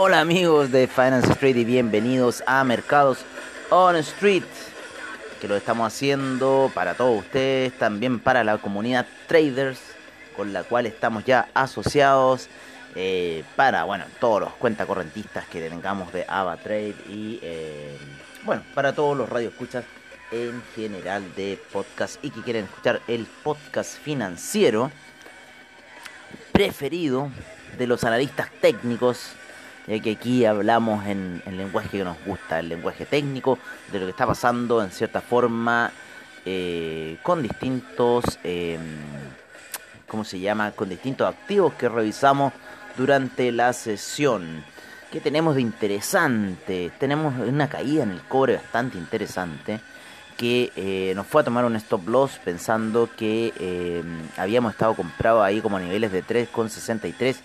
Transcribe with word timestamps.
Hola 0.00 0.20
amigos 0.20 0.70
de 0.70 0.86
Finance 0.86 1.32
Street 1.32 1.56
y 1.56 1.64
bienvenidos 1.64 2.44
a 2.46 2.62
Mercados 2.62 3.18
on 3.68 3.96
Street, 3.96 4.44
que 5.40 5.48
lo 5.48 5.56
estamos 5.56 5.92
haciendo 5.92 6.70
para 6.72 6.94
todos 6.94 7.18
ustedes, 7.18 7.76
también 7.76 8.20
para 8.20 8.44
la 8.44 8.58
comunidad 8.58 9.08
traders 9.26 9.80
con 10.36 10.52
la 10.52 10.62
cual 10.62 10.86
estamos 10.86 11.24
ya 11.24 11.48
asociados, 11.52 12.48
eh, 12.94 13.42
para 13.56 13.82
bueno 13.82 14.04
todos 14.20 14.42
los 14.42 14.52
cuentacorrentistas 14.52 15.48
que 15.48 15.68
tengamos 15.68 16.12
de 16.12 16.24
AvaTrade 16.28 16.94
y 17.08 17.40
eh, 17.42 17.98
bueno, 18.44 18.62
para 18.76 18.92
todos 18.92 19.16
los 19.16 19.28
radioescuchas 19.28 19.84
en 20.30 20.62
general 20.76 21.24
de 21.34 21.60
podcast 21.72 22.24
y 22.24 22.30
que 22.30 22.42
quieren 22.42 22.66
escuchar 22.66 23.00
el 23.08 23.26
podcast 23.42 23.98
financiero 23.98 24.92
preferido 26.52 27.32
de 27.76 27.88
los 27.88 28.04
analistas 28.04 28.48
técnicos 28.60 29.32
ya 29.88 29.98
que 30.00 30.12
aquí 30.12 30.44
hablamos 30.44 31.06
en 31.06 31.42
el 31.46 31.56
lenguaje 31.56 31.88
que 31.88 32.04
nos 32.04 32.16
gusta, 32.24 32.60
el 32.60 32.68
lenguaje 32.68 33.06
técnico, 33.06 33.58
de 33.90 33.98
lo 33.98 34.04
que 34.04 34.10
está 34.10 34.26
pasando 34.26 34.82
en 34.82 34.90
cierta 34.90 35.20
forma 35.20 35.90
eh, 36.44 37.16
con 37.22 37.42
distintos, 37.42 38.24
eh, 38.44 38.78
¿cómo 40.06 40.24
se 40.24 40.38
llama? 40.38 40.72
Con 40.72 40.88
distintos 40.88 41.28
activos 41.28 41.72
que 41.74 41.88
revisamos 41.88 42.52
durante 42.96 43.50
la 43.50 43.72
sesión. 43.72 44.62
¿Qué 45.10 45.20
tenemos 45.20 45.54
de 45.54 45.62
interesante? 45.62 46.92
Tenemos 46.98 47.34
una 47.38 47.68
caída 47.68 48.02
en 48.02 48.10
el 48.10 48.20
cobre 48.22 48.56
bastante 48.56 48.98
interesante 48.98 49.80
que 50.36 50.70
eh, 50.76 51.12
nos 51.16 51.26
fue 51.26 51.42
a 51.42 51.44
tomar 51.44 51.64
un 51.64 51.74
stop 51.76 52.06
loss 52.08 52.38
pensando 52.44 53.08
que 53.16 53.52
eh, 53.58 54.02
habíamos 54.36 54.72
estado 54.72 54.94
comprado 54.94 55.42
ahí 55.42 55.60
como 55.60 55.78
a 55.78 55.80
niveles 55.80 56.12
de 56.12 56.22
3,63 56.22 57.36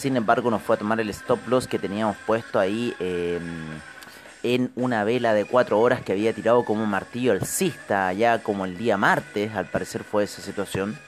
sin 0.00 0.16
embargo, 0.16 0.50
nos 0.50 0.62
fue 0.62 0.76
a 0.76 0.78
tomar 0.78 0.98
el 0.98 1.10
stop 1.10 1.46
loss 1.46 1.66
que 1.66 1.78
teníamos 1.78 2.16
puesto 2.26 2.58
ahí 2.58 2.94
em, 3.00 3.42
en 4.42 4.72
una 4.74 5.04
vela 5.04 5.34
de 5.34 5.44
4 5.44 5.78
horas 5.78 6.00
que 6.00 6.12
había 6.12 6.32
tirado 6.32 6.64
como 6.64 6.82
un 6.82 6.88
martillo 6.88 7.32
alcista, 7.32 8.10
ya 8.14 8.42
como 8.42 8.64
el 8.64 8.78
día 8.78 8.96
martes, 8.96 9.54
al 9.54 9.66
parecer 9.66 10.02
fue 10.02 10.24
esa 10.24 10.40
situación. 10.40 10.98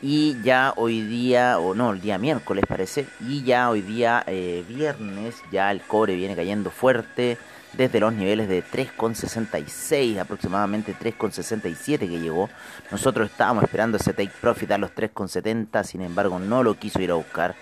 Y 0.00 0.40
ya 0.42 0.72
hoy 0.76 1.02
día, 1.02 1.58
o 1.58 1.74
no, 1.74 1.90
el 1.90 2.00
día 2.00 2.18
miércoles 2.18 2.64
parece, 2.68 3.08
y 3.26 3.42
ya 3.42 3.68
hoy 3.68 3.82
día 3.82 4.22
eh, 4.28 4.64
viernes, 4.68 5.34
ya 5.50 5.72
el 5.72 5.80
cobre 5.80 6.14
viene 6.14 6.36
cayendo 6.36 6.70
fuerte 6.70 7.36
desde 7.72 7.98
los 7.98 8.12
niveles 8.12 8.48
de 8.48 8.62
3,66, 8.62 10.20
aproximadamente 10.20 10.94
3,67 10.94 11.98
que 11.98 12.20
llegó. 12.20 12.48
Nosotros 12.92 13.28
estábamos 13.28 13.64
esperando 13.64 13.96
ese 13.96 14.12
take 14.12 14.32
profit 14.40 14.70
a 14.70 14.78
los 14.78 14.94
3,70, 14.94 15.82
sin 15.82 16.02
embargo 16.02 16.38
no 16.38 16.62
lo 16.62 16.74
quiso 16.74 17.02
ir 17.02 17.10
a 17.10 17.14
buscar 17.14 17.56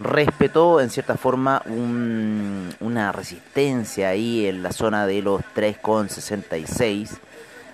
respetó 0.00 0.80
en 0.80 0.90
cierta 0.90 1.16
forma 1.16 1.62
una 1.66 3.12
resistencia 3.12 4.10
ahí 4.10 4.46
en 4.46 4.62
la 4.62 4.72
zona 4.72 5.06
de 5.06 5.22
los 5.22 5.40
3,66, 5.54 7.18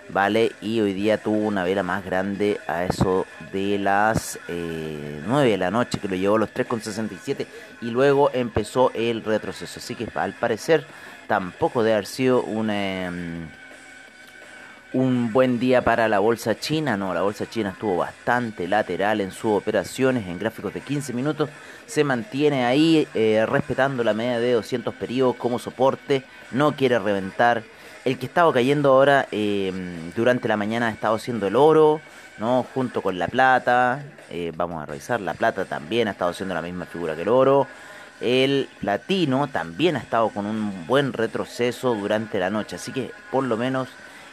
¿vale? 0.09 0.53
Y 0.61 0.81
hoy 0.81 0.95
día 0.95 1.19
tuvo 1.19 1.39
una 1.39 1.65
vela 1.65 1.83
más 1.83 2.05
grande 2.05 2.61
a 2.67 2.85
eso 2.85 3.27
de 3.53 3.79
las 3.79 4.39
9 4.49 5.23
eh, 5.47 5.51
de 5.51 5.59
la 5.59 5.71
noche, 5.71 5.99
que 5.99 6.09
lo 6.09 6.17
llevó 6.17 6.37
a 6.37 6.41
los 6.41 6.55
3,67 6.55 7.47
y 7.83 7.91
luego 7.91 8.31
empezó 8.33 8.91
el 8.95 9.23
retroceso. 9.23 9.79
Así 9.79 9.95
que 9.95 10.09
al 10.15 10.33
parecer 10.33 10.87
tampoco 11.27 11.83
debe 11.83 11.95
haber 11.95 12.07
sido 12.07 12.43
una... 12.43 13.07
Em, 13.07 13.49
un 14.95 15.33
buen 15.33 15.59
día 15.59 15.83
para 15.83 16.07
la 16.07 16.21
bolsa 16.21 16.57
china, 16.57 16.97
no, 16.97 17.13
la 17.13 17.23
bolsa 17.23 17.51
china 17.51 17.71
estuvo 17.71 17.97
bastante 17.97 18.69
lateral 18.69 19.21
en 19.21 19.33
sus 19.33 19.51
operaciones, 19.51 20.29
en 20.29 20.39
gráficos 20.39 20.73
de 20.73 20.81
15 20.81 21.13
minutos, 21.13 21.51
se 21.85 22.05
mantiene 22.05 22.65
ahí 22.65 23.09
eh, 23.13 23.45
respetando 23.45 24.05
la 24.05 24.15
media 24.15 24.39
de 24.39 24.53
200 24.53 24.95
periodos 24.95 25.35
como 25.35 25.59
soporte, 25.59 26.23
no 26.53 26.77
quiere 26.77 26.99
reventar. 27.01 27.65
El 28.05 28.19
que 28.19 28.27
estaba 28.27 28.53
cayendo 28.53 28.91
ahora 28.91 29.27
em, 29.33 30.13
durante 30.15 30.47
la 30.47 30.57
mañana 30.57 30.87
ha 30.87 30.91
estado 30.91 31.19
siendo 31.19 31.49
el 31.49 31.57
oro, 31.57 32.01
¿no? 32.39 32.65
junto 32.73 33.03
con 33.03 33.19
la 33.19 33.27
plata, 33.27 34.01
eh, 34.31 34.53
vamos 34.55 34.81
a 34.81 34.87
revisar, 34.87 35.21
la 35.21 35.35
plata 35.35 35.65
también 35.65 36.07
ha 36.07 36.13
estado 36.13 36.33
siendo 36.33 36.55
la 36.55 36.63
misma 36.63 36.87
figura 36.87 37.17
que 37.17 37.23
el 37.23 37.29
oro. 37.29 37.67
El 38.21 38.69
platino 38.79 39.49
también 39.49 39.97
ha 39.97 39.99
estado 39.99 40.29
con 40.29 40.47
un 40.47 40.87
buen 40.87 41.13
retroceso 41.13 41.97
durante 41.97 42.39
la 42.39 42.49
noche, 42.49 42.77
así 42.77 42.93
que 42.93 43.11
por 43.33 43.43
lo 43.43 43.57
menos 43.57 43.89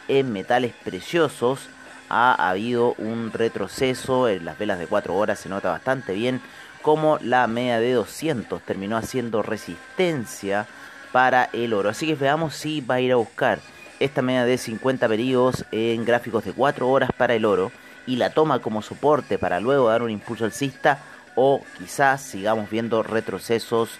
en 0.08 0.32
metales 0.32 0.72
preciosos 0.84 1.68
ha 2.08 2.34
habido 2.50 2.94
un 2.98 3.32
retroceso 3.32 4.28
en 4.28 4.44
las 4.44 4.58
velas 4.58 4.78
de 4.78 4.86
4 4.86 5.14
horas, 5.14 5.38
se 5.38 5.48
nota 5.48 5.70
bastante 5.70 6.12
bien 6.12 6.40
como 6.82 7.18
la 7.22 7.46
media 7.46 7.78
de 7.78 7.92
200 7.92 8.60
terminó 8.62 8.96
haciendo 8.96 9.40
resistencia 9.42 10.66
para 11.12 11.48
el 11.52 11.72
oro. 11.72 11.90
Así 11.90 12.06
que 12.06 12.14
veamos 12.14 12.54
si 12.54 12.80
va 12.80 12.96
a 12.96 13.00
ir 13.00 13.12
a 13.12 13.16
buscar 13.16 13.60
esta 14.00 14.20
media 14.20 14.44
de 14.44 14.58
50 14.58 15.08
periodos 15.08 15.64
en 15.70 16.04
gráficos 16.04 16.44
de 16.44 16.52
4 16.52 16.88
horas 16.88 17.10
para 17.16 17.34
el 17.34 17.44
oro 17.44 17.70
y 18.06 18.16
la 18.16 18.30
toma 18.30 18.58
como 18.58 18.82
soporte 18.82 19.38
para 19.38 19.60
luego 19.60 19.88
dar 19.88 20.02
un 20.02 20.10
impulso 20.10 20.44
alcista 20.44 20.98
o 21.36 21.62
quizás 21.78 22.20
sigamos 22.20 22.68
viendo 22.68 23.02
retrocesos 23.02 23.90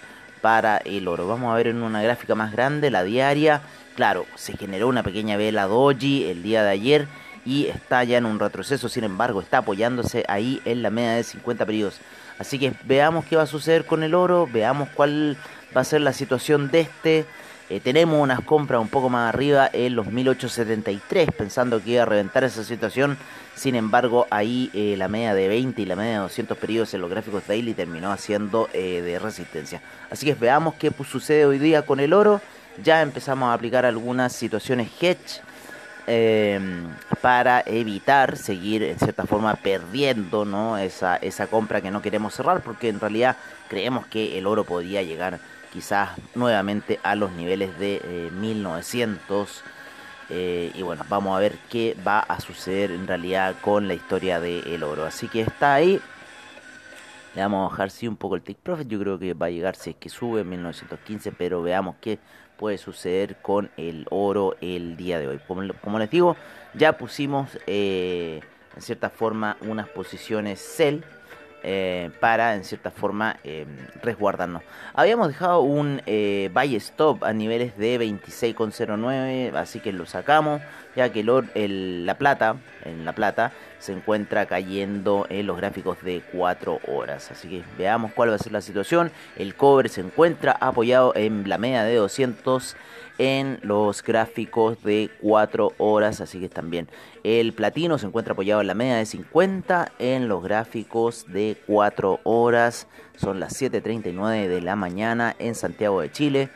para 0.41 0.77
el 0.77 1.07
oro. 1.07 1.25
Vamos 1.25 1.53
a 1.53 1.55
ver 1.55 1.67
en 1.67 1.81
una 1.81 2.03
gráfica 2.03 2.35
más 2.35 2.51
grande, 2.51 2.91
la 2.91 3.03
diaria. 3.03 3.61
Claro, 3.95 4.25
se 4.35 4.57
generó 4.57 4.87
una 4.87 5.03
pequeña 5.03 5.37
vela 5.37 5.67
doji 5.67 6.25
el 6.25 6.41
día 6.41 6.63
de 6.63 6.71
ayer 6.71 7.07
y 7.45 7.67
está 7.67 8.03
ya 8.03 8.17
en 8.17 8.25
un 8.25 8.39
retroceso, 8.39 8.89
sin 8.89 9.03
embargo, 9.03 9.41
está 9.41 9.59
apoyándose 9.59 10.23
ahí 10.27 10.61
en 10.65 10.81
la 10.81 10.89
media 10.89 11.13
de 11.13 11.23
50 11.23 11.65
periodos. 11.65 11.99
Así 12.39 12.57
que 12.57 12.73
veamos 12.85 13.25
qué 13.25 13.35
va 13.35 13.43
a 13.43 13.47
suceder 13.47 13.85
con 13.85 14.01
el 14.01 14.15
oro, 14.15 14.47
veamos 14.51 14.89
cuál 14.89 15.37
va 15.75 15.81
a 15.81 15.83
ser 15.83 16.01
la 16.01 16.13
situación 16.13 16.71
de 16.71 16.81
este. 16.81 17.25
Eh, 17.69 17.79
tenemos 17.79 18.19
unas 18.19 18.41
compras 18.41 18.81
un 18.81 18.87
poco 18.87 19.09
más 19.09 19.33
arriba 19.33 19.69
en 19.71 19.95
los 19.95 20.07
1873, 20.07 21.29
pensando 21.31 21.81
que 21.81 21.91
iba 21.91 22.03
a 22.03 22.05
reventar 22.05 22.43
esa 22.43 22.63
situación. 22.63 23.17
Sin 23.55 23.75
embargo, 23.75 24.25
ahí 24.31 24.71
eh, 24.73 24.95
la 24.97 25.07
media 25.07 25.33
de 25.33 25.47
20 25.47 25.81
y 25.81 25.85
la 25.85 25.95
media 25.95 26.13
de 26.13 26.19
200 26.19 26.57
periodos 26.57 26.93
en 26.93 27.01
los 27.01 27.09
gráficos 27.09 27.45
daily 27.47 27.73
terminó 27.73 28.11
haciendo 28.11 28.69
eh, 28.73 29.01
de 29.01 29.19
resistencia. 29.19 29.81
Así 30.09 30.25
que 30.25 30.33
veamos 30.33 30.73
qué 30.75 30.91
sucede 31.09 31.45
hoy 31.45 31.59
día 31.59 31.83
con 31.83 31.99
el 31.99 32.13
oro. 32.13 32.41
Ya 32.81 33.01
empezamos 33.01 33.49
a 33.49 33.53
aplicar 33.53 33.85
algunas 33.85 34.33
situaciones 34.33 34.89
hedge 34.99 35.41
Em, 36.05 36.89
para 37.21 37.63
evitar 37.65 38.35
seguir 38.35 38.83
en 38.83 38.99
cierta 38.99 39.25
forma 39.25 39.55
perdiendo 39.55 40.43
¿no? 40.43 40.77
esa, 40.77 41.15
esa 41.15 41.47
compra 41.47 41.79
que 41.79 41.91
no 41.91 42.01
queremos 42.01 42.33
cerrar 42.33 42.61
porque 42.61 42.89
en 42.89 42.99
realidad 42.99 43.37
creemos 43.69 44.05
que 44.07 44.37
el 44.37 44.45
oro 44.45 44.65
podría 44.65 45.01
llegar 45.01 45.39
quizás 45.71 46.09
nuevamente 46.35 46.99
a 47.03 47.15
los 47.15 47.31
niveles 47.31 47.79
de 47.79 48.29
1900 48.33 49.49
eh, 49.49 49.63
eh, 50.29 50.71
y 50.75 50.81
bueno 50.81 51.05
vamos 51.07 51.37
a 51.37 51.39
ver 51.39 51.57
qué 51.69 51.95
va 52.05 52.19
a 52.19 52.41
suceder 52.41 52.91
en 52.91 53.07
realidad 53.07 53.55
con 53.61 53.87
la 53.87 53.93
historia 53.93 54.41
del 54.41 54.83
oro. 54.83 55.05
Así 55.05 55.29
que 55.29 55.41
está 55.41 55.75
ahí. 55.75 56.01
Le 57.33 57.41
vamos 57.41 57.65
a 57.65 57.69
bajar 57.71 57.91
sí 57.91 58.07
un 58.07 58.17
poco 58.17 58.35
el 58.35 58.41
take 58.41 58.59
profit. 58.61 58.87
Yo 58.87 58.99
creo 58.99 59.17
que 59.17 59.33
va 59.33 59.45
a 59.45 59.49
llegar 59.49 59.75
si 59.75 59.91
es 59.91 59.95
que 59.95 60.09
sube 60.09 60.41
en 60.41 60.49
1915 60.49 61.31
pero 61.31 61.61
veamos 61.61 61.95
qué 62.01 62.19
puede 62.63 62.77
suceder 62.77 63.35
con 63.41 63.69
el 63.75 64.05
oro 64.09 64.55
el 64.61 64.95
día 64.95 65.19
de 65.19 65.27
hoy. 65.27 65.37
Como, 65.45 65.99
les 65.99 66.09
digo, 66.09 66.37
ya 66.73 66.97
pusimos 66.97 67.59
eh, 67.67 68.39
en 68.73 68.81
cierta 68.81 69.09
forma 69.09 69.57
unas 69.59 69.89
posiciones 69.89 70.61
sell 70.61 71.03
eh, 71.61 72.09
para 72.21 72.55
en 72.55 72.63
cierta 72.63 72.89
forma 72.89 73.35
eh, 73.43 73.65
resguardarnos. 74.01 74.63
Habíamos 74.93 75.27
dejado 75.27 75.59
un 75.59 76.01
eh, 76.05 76.49
buy 76.53 76.77
stop 76.77 77.25
a 77.25 77.33
niveles 77.33 77.77
de 77.77 77.99
26,09, 77.99 79.53
así 79.55 79.81
que 79.81 79.91
lo 79.91 80.05
sacamos, 80.05 80.61
ya 80.95 81.11
que 81.11 81.19
el, 81.19 82.05
la 82.05 82.17
plata, 82.17 82.55
en 82.85 83.03
la 83.03 83.11
plata, 83.11 83.51
se 83.83 83.91
encuentra 83.91 84.45
cayendo 84.45 85.27
en 85.29 85.45
los 85.45 85.57
gráficos 85.57 86.01
de 86.03 86.21
4 86.31 86.79
horas. 86.87 87.29
Así 87.31 87.49
que 87.49 87.63
veamos 87.77 88.13
cuál 88.13 88.29
va 88.29 88.35
a 88.35 88.39
ser 88.39 88.53
la 88.53 88.61
situación. 88.61 89.11
El 89.35 89.55
cobre 89.55 89.89
se 89.89 89.99
encuentra 89.99 90.53
apoyado 90.53 91.11
en 91.15 91.49
la 91.49 91.57
media 91.57 91.83
de 91.83 91.95
200 91.95 92.77
en 93.17 93.59
los 93.61 94.01
gráficos 94.01 94.81
de 94.83 95.11
4 95.21 95.73
horas, 95.77 96.21
así 96.21 96.39
que 96.39 96.47
también 96.47 96.87
el 97.25 97.51
platino 97.51 97.97
se 97.97 98.07
encuentra 98.07 98.31
apoyado 98.31 98.61
en 98.61 98.67
la 98.67 98.73
media 98.73 98.95
de 98.95 99.05
50 99.05 99.91
en 99.99 100.29
los 100.29 100.41
gráficos 100.41 101.25
de 101.27 101.57
4 101.67 102.21
horas, 102.23 102.87
son 103.17 103.41
las 103.41 103.61
7.39 103.61 104.47
de 104.47 104.61
la 104.61 104.77
mañana 104.77 105.35
en 105.39 105.55
Santiago 105.55 105.99
de 105.99 106.11
Chile, 106.11 106.49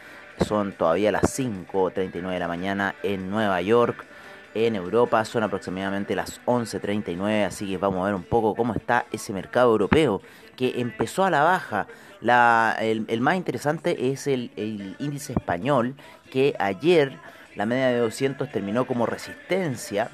son 0.47 0.71
todavía 0.71 1.11
las 1.11 1.37
5.39 1.37 2.31
de 2.31 2.39
la 2.39 2.47
mañana 2.47 2.95
en 3.03 3.29
Nueva 3.29 3.61
York. 3.61 4.05
En 4.65 4.75
Europa 4.75 5.23
son 5.23 5.43
aproximadamente 5.43 6.15
las 6.15 6.41
11.39, 6.45 7.45
así 7.45 7.67
que 7.67 7.77
vamos 7.77 8.01
a 8.01 8.05
ver 8.05 8.15
un 8.15 8.23
poco 8.23 8.55
cómo 8.55 8.73
está 8.73 9.05
ese 9.11 9.31
mercado 9.31 9.69
europeo 9.71 10.19
que 10.55 10.81
empezó 10.81 11.23
a 11.23 11.29
la 11.29 11.43
baja. 11.43 11.85
La, 12.21 12.75
el, 12.79 13.21
más 13.21 13.35
interesante 13.35 14.09
es 14.09 14.25
el, 14.25 14.49
el 14.55 14.95
índice 14.97 15.33
español 15.33 15.93
que 16.31 16.55
ayer 16.57 17.19
la 17.55 17.67
media 17.67 17.89
de 17.89 17.99
200 17.99 18.51
terminó 18.51 18.87
como 18.87 19.05
resistencia 19.05 20.09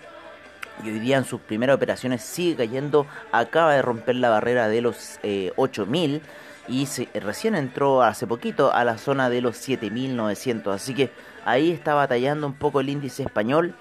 y 0.83 0.89
hoy 0.89 0.99
día 0.99 1.15
en 1.15 1.23
sus 1.23 1.39
primeras 1.39 1.77
operaciones 1.77 2.21
sigue 2.21 2.57
cayendo, 2.57 3.07
acaba 3.31 3.73
de 3.73 3.81
romper 3.81 4.17
la 4.17 4.29
barrera 4.29 4.67
de 4.67 4.81
los 4.81 5.21
8000 5.55 6.15
eh, 6.15 6.21
y 6.67 6.85
recién 7.17 7.55
entró 7.55 8.03
hace 8.03 8.27
poquito 8.27 8.73
a 8.73 8.83
la 8.83 8.97
zona 8.97 9.29
de 9.29 9.39
los 9.39 9.55
7900, 9.55 10.75
así 10.75 10.93
que 10.93 11.11
ahí 11.45 11.71
está 11.71 11.93
batallando 11.93 12.45
un 12.45 12.55
poco 12.55 12.81
el 12.81 12.89
índice 12.89 13.23
español 13.23 13.73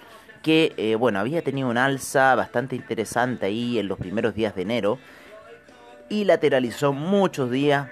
que 0.43 0.73
eh, 0.77 0.95
bueno, 0.97 1.21
había 1.21 1.43
tenido 1.43 1.69
un 1.69 1.79
alza 1.79 2.35
bastante 2.35 2.77
interesante 2.77 3.47
ahí 3.47 3.79
en 3.79 3.89
los 3.89 3.99
primeros 3.99 4.35
días 4.35 4.55
de 4.55 4.63
enero 4.63 4.99
y 6.09 6.25
lateralizó 6.25 6.93
muchos 6.93 7.51
días 7.51 7.89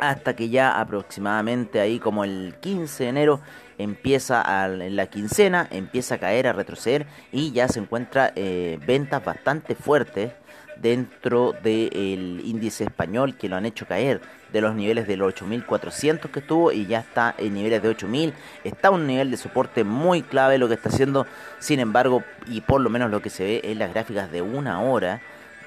hasta 0.00 0.34
que 0.34 0.48
ya 0.48 0.80
aproximadamente 0.80 1.78
ahí 1.80 1.98
como 1.98 2.24
el 2.24 2.54
15 2.60 3.04
de 3.04 3.10
enero 3.10 3.40
empieza 3.78 4.42
en 4.66 4.96
la 4.96 5.06
quincena, 5.06 5.68
empieza 5.70 6.16
a 6.16 6.18
caer, 6.18 6.46
a 6.46 6.52
retroceder 6.52 7.06
y 7.32 7.52
ya 7.52 7.68
se 7.68 7.80
encuentra 7.80 8.32
eh, 8.34 8.78
ventas 8.86 9.24
bastante 9.24 9.74
fuertes 9.74 10.32
dentro 10.80 11.54
del 11.62 12.40
índice 12.44 12.84
español 12.84 13.36
que 13.36 13.48
lo 13.48 13.56
han 13.56 13.66
hecho 13.66 13.86
caer 13.86 14.20
de 14.52 14.60
los 14.60 14.74
niveles 14.74 15.06
de 15.06 15.16
los 15.16 15.28
8400 15.28 16.30
que 16.30 16.40
estuvo 16.40 16.72
y 16.72 16.86
ya 16.86 17.00
está 17.00 17.34
en 17.38 17.54
niveles 17.54 17.82
de 17.82 17.88
8000 17.88 18.34
está 18.64 18.90
un 18.90 19.06
nivel 19.06 19.30
de 19.30 19.36
soporte 19.36 19.84
muy 19.84 20.22
clave 20.22 20.58
lo 20.58 20.68
que 20.68 20.74
está 20.74 20.88
haciendo 20.88 21.26
sin 21.58 21.80
embargo 21.80 22.24
y 22.46 22.62
por 22.62 22.80
lo 22.80 22.90
menos 22.90 23.10
lo 23.10 23.22
que 23.22 23.30
se 23.30 23.44
ve 23.44 23.60
en 23.64 23.78
las 23.78 23.92
gráficas 23.92 24.32
de 24.32 24.42
una 24.42 24.82
hora 24.82 25.20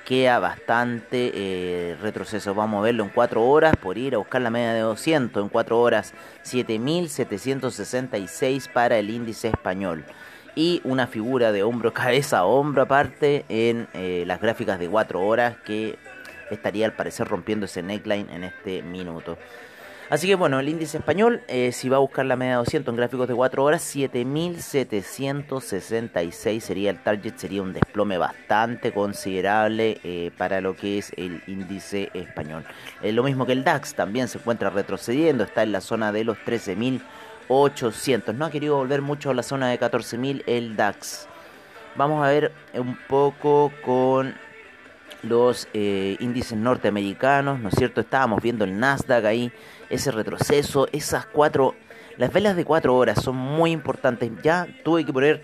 queda 0.04 0.40
bastante 0.40 1.32
eh, 1.34 1.96
retroceso. 2.02 2.54
Vamos 2.54 2.80
a 2.80 2.82
verlo 2.84 3.04
en 3.04 3.10
4 3.10 3.42
horas 3.44 3.76
por 3.78 3.98
ir 3.98 4.16
a 4.16 4.18
buscar 4.18 4.42
la 4.42 4.50
media 4.50 4.74
de 4.74 4.82
200. 4.82 5.44
En 5.44 5.50
4 5.50 5.80
horas 5.80 6.14
7.766 6.44 8.70
para 8.70 8.98
el 8.98 9.10
índice 9.10 9.48
español. 9.50 10.04
Y 10.56 10.82
una 10.84 11.08
figura 11.08 11.52
de 11.52 11.64
hombro, 11.64 11.92
cabeza 11.94 12.46
hombro 12.46 12.84
aparte 12.84 13.46
en 13.50 13.88
eh, 13.94 14.24
las 14.28 14.40
gráficas 14.42 14.78
de 14.80 14.88
4 14.90 15.22
horas 15.22 15.56
que 15.66 15.98
estaría 16.52 16.86
al 16.86 16.94
parecer 16.94 17.28
rompiendo 17.28 17.66
ese 17.66 17.82
neckline 17.82 18.30
en 18.30 18.44
este 18.44 18.84
minuto. 18.84 19.40
Así 20.10 20.28
que 20.28 20.36
bueno, 20.36 20.60
el 20.60 20.68
índice 20.70 20.98
español, 20.98 21.42
eh, 21.48 21.72
si 21.72 21.88
va 21.90 21.98
a 21.98 22.00
buscar 22.00 22.26
la 22.26 22.36
media 22.36 22.58
200 22.58 22.92
en 22.92 22.98
gráficos 22.98 23.28
de 23.28 23.34
4 23.34 23.64
horas, 23.64 23.82
7766 23.82 26.64
sería 26.64 26.92
el 26.92 27.00
target, 27.00 27.38
sería 27.38 27.64
un 27.64 27.74
desplome 27.74 28.20
bastante 28.20 28.92
considerable 28.92 30.00
eh, 30.04 30.30
para 30.38 30.62
lo 30.62 30.76
que 30.76 31.00
es 31.00 31.12
el 31.18 31.42
índice 31.48 32.12
español. 32.14 32.64
Lo 33.02 33.24
mismo 33.24 33.48
que 33.48 33.54
el 33.54 33.64
DAX, 33.64 33.96
también 33.96 34.28
se 34.28 34.38
encuentra 34.38 34.70
retrocediendo, 34.70 35.46
está 35.46 35.64
en 35.64 35.72
la 35.72 35.82
zona 35.82 36.12
de 36.12 36.26
los 36.26 36.38
13800. 37.54 38.36
No 38.36 38.46
ha 38.46 38.52
querido 38.52 38.78
volver 38.78 39.02
mucho 39.02 39.30
a 39.30 39.34
la 39.34 39.44
zona 39.44 39.70
de 39.70 39.78
14000 39.78 40.44
el 40.48 40.76
DAX. 40.76 41.28
Vamos 41.96 42.26
a 42.26 42.30
ver 42.30 42.52
un 42.74 42.98
poco 43.08 43.72
con 43.84 44.36
los 45.22 45.68
índices 45.74 46.58
norteamericanos, 46.58 47.60
¿no 47.60 47.70
es 47.70 47.76
cierto? 47.76 48.02
Estábamos 48.02 48.42
viendo 48.42 48.66
el 48.66 48.80
Nasdaq 48.80 49.24
ahí 49.26 49.52
ese 49.90 50.12
retroceso, 50.12 50.88
esas 50.92 51.26
cuatro, 51.28 51.76
las 52.18 52.34
velas 52.34 52.56
de 52.56 52.66
cuatro 52.66 52.96
horas 52.96 53.22
son 53.24 53.36
muy 53.36 53.72
importantes. 53.72 54.32
Ya 54.42 54.68
tuve 54.84 55.06
que 55.06 55.14
poner 55.14 55.44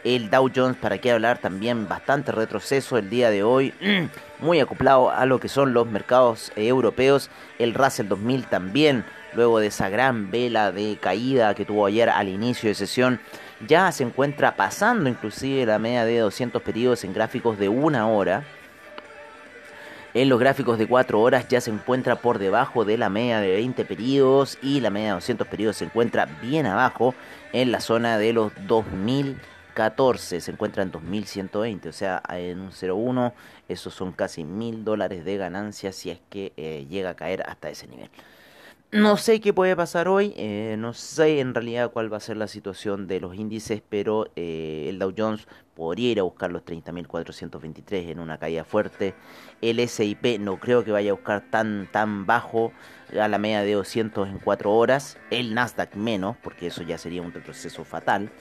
El 0.04 0.30
Dow 0.30 0.48
Jones, 0.54 0.76
para 0.76 0.98
qué 0.98 1.10
hablar, 1.10 1.38
también 1.38 1.88
bastante 1.88 2.30
retroceso 2.30 2.98
el 2.98 3.10
día 3.10 3.30
de 3.30 3.42
hoy, 3.42 3.74
muy 4.38 4.60
acoplado 4.60 5.10
a 5.10 5.26
lo 5.26 5.40
que 5.40 5.48
son 5.48 5.72
los 5.72 5.88
mercados 5.88 6.52
eh, 6.54 6.68
europeos. 6.68 7.30
El 7.58 7.74
Russell 7.74 8.06
2000 8.06 8.46
también, 8.46 9.04
luego 9.34 9.58
de 9.58 9.66
esa 9.66 9.88
gran 9.88 10.30
vela 10.30 10.70
de 10.70 10.98
caída 11.00 11.54
que 11.54 11.64
tuvo 11.64 11.86
ayer 11.86 12.08
al 12.10 12.28
inicio 12.28 12.68
de 12.68 12.74
sesión, 12.74 13.20
ya 13.66 13.90
se 13.90 14.04
encuentra 14.04 14.54
pasando 14.54 15.08
inclusive 15.08 15.66
la 15.66 15.80
media 15.80 16.04
de 16.04 16.18
200 16.18 16.62
periodos 16.62 17.02
en 17.02 17.12
gráficos 17.12 17.58
de 17.58 17.68
una 17.68 18.08
hora. 18.08 18.44
En 20.14 20.28
los 20.28 20.38
gráficos 20.38 20.78
de 20.78 20.86
4 20.86 21.20
horas 21.20 21.48
ya 21.48 21.60
se 21.60 21.70
encuentra 21.70 22.16
por 22.16 22.38
debajo 22.38 22.84
de 22.84 22.96
la 22.96 23.10
media 23.10 23.40
de 23.40 23.50
20 23.50 23.84
periodos 23.84 24.58
y 24.62 24.80
la 24.80 24.90
media 24.90 25.08
de 25.08 25.14
200 25.14 25.46
periodos 25.48 25.76
se 25.76 25.84
encuentra 25.84 26.26
bien 26.40 26.66
abajo 26.66 27.14
en 27.52 27.72
la 27.72 27.80
zona 27.80 28.16
de 28.16 28.32
los 28.32 28.52
2000 28.66 29.36
14 29.78 30.40
se 30.40 30.50
encuentra 30.50 30.82
en 30.82 30.90
2120, 30.90 31.88
o 31.88 31.92
sea, 31.92 32.20
en 32.30 32.58
un 32.58 32.70
0,1, 32.72 33.32
esos 33.68 33.94
son 33.94 34.10
casi 34.10 34.42
mil 34.42 34.84
dólares 34.84 35.24
de 35.24 35.36
ganancia 35.36 35.92
si 35.92 36.10
es 36.10 36.18
que 36.30 36.52
eh, 36.56 36.84
llega 36.90 37.10
a 37.10 37.14
caer 37.14 37.44
hasta 37.48 37.70
ese 37.70 37.86
nivel. 37.86 38.10
No 38.90 39.16
sé 39.16 39.40
qué 39.40 39.52
puede 39.52 39.76
pasar 39.76 40.08
hoy, 40.08 40.34
eh, 40.36 40.74
no 40.80 40.94
sé 40.94 41.38
en 41.38 41.54
realidad 41.54 41.92
cuál 41.92 42.12
va 42.12 42.16
a 42.16 42.20
ser 42.20 42.38
la 42.38 42.48
situación 42.48 43.06
de 43.06 43.20
los 43.20 43.36
índices, 43.36 43.80
pero 43.88 44.26
eh, 44.34 44.86
el 44.88 44.98
Dow 44.98 45.14
Jones 45.16 45.46
podría 45.76 46.10
ir 46.10 46.18
a 46.18 46.24
buscar 46.24 46.50
los 46.50 46.64
30.423 46.64 48.10
en 48.10 48.18
una 48.18 48.36
caída 48.38 48.64
fuerte. 48.64 49.14
El 49.60 49.78
SIP 49.88 50.40
no 50.40 50.58
creo 50.58 50.82
que 50.82 50.90
vaya 50.90 51.12
a 51.12 51.14
buscar 51.14 51.44
tan, 51.52 51.88
tan 51.92 52.26
bajo 52.26 52.72
a 53.16 53.28
la 53.28 53.38
media 53.38 53.62
de 53.62 53.74
200 53.74 54.28
en 54.28 54.40
4 54.40 54.74
horas. 54.74 55.18
El 55.30 55.54
Nasdaq 55.54 55.94
menos, 55.94 56.36
porque 56.42 56.66
eso 56.66 56.82
ya 56.82 56.98
sería 56.98 57.22
un 57.22 57.32
retroceso 57.32 57.84
fatal 57.84 58.32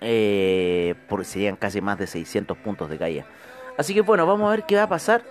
eh, 0.00 0.94
porque 1.08 1.24
serían 1.24 1.56
casi 1.56 1.80
más 1.80 1.98
de 1.98 2.06
600 2.06 2.56
puntos 2.58 2.88
de 2.88 2.98
caída. 2.98 3.26
Así 3.76 3.94
que 3.94 4.00
bueno, 4.00 4.26
vamos 4.26 4.48
a 4.48 4.50
ver 4.50 4.64
qué 4.64 4.76
va 4.76 4.84
a 4.84 4.88
pasar 4.88 5.22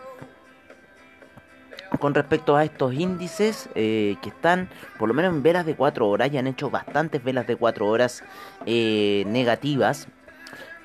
con 1.99 2.13
respecto 2.13 2.55
a 2.55 2.63
estos 2.63 2.93
índices 2.93 3.69
eh, 3.75 4.15
que 4.21 4.29
están 4.29 4.69
por 4.97 5.07
lo 5.07 5.13
menos 5.13 5.33
en 5.33 5.43
velas 5.43 5.65
de 5.65 5.75
4 5.75 6.07
horas, 6.07 6.31
ya 6.31 6.39
han 6.39 6.47
hecho 6.47 6.69
bastantes 6.69 7.23
velas 7.23 7.47
de 7.47 7.55
4 7.55 7.87
horas 7.87 8.23
eh, 8.65 9.23
negativas. 9.27 10.07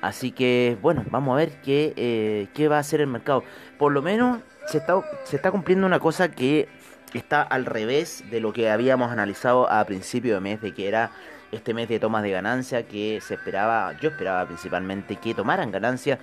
Así 0.01 0.31
que 0.31 0.77
bueno, 0.81 1.03
vamos 1.09 1.33
a 1.33 1.37
ver 1.37 1.61
qué, 1.61 2.47
qué 2.53 2.67
va 2.67 2.77
a 2.77 2.79
hacer 2.79 3.01
el 3.01 3.07
mercado. 3.07 3.43
Por 3.79 3.91
lo 3.91 4.01
menos 4.01 4.39
se 4.67 4.79
está, 4.79 5.01
se 5.23 5.35
está 5.35 5.51
cumpliendo 5.51 5.87
una 5.87 5.99
cosa 5.99 6.29
que 6.29 6.67
está 7.13 7.41
al 7.41 7.65
revés 7.65 8.23
de 8.29 8.39
lo 8.39 8.53
que 8.53 8.69
habíamos 8.69 9.11
analizado 9.11 9.71
a 9.71 9.83
principio 9.85 10.35
de 10.35 10.41
mes, 10.41 10.61
de 10.61 10.73
que 10.73 10.87
era 10.87 11.11
este 11.55 11.73
mes 11.73 11.89
de 11.89 11.99
tomas 11.99 12.23
de 12.23 12.31
ganancia 12.31 12.87
que 12.87 13.19
se 13.21 13.35
esperaba, 13.35 13.97
yo 13.99 14.09
esperaba 14.09 14.45
principalmente 14.45 15.15
que 15.15 15.33
tomaran 15.33 15.71
ganancia 15.71 16.19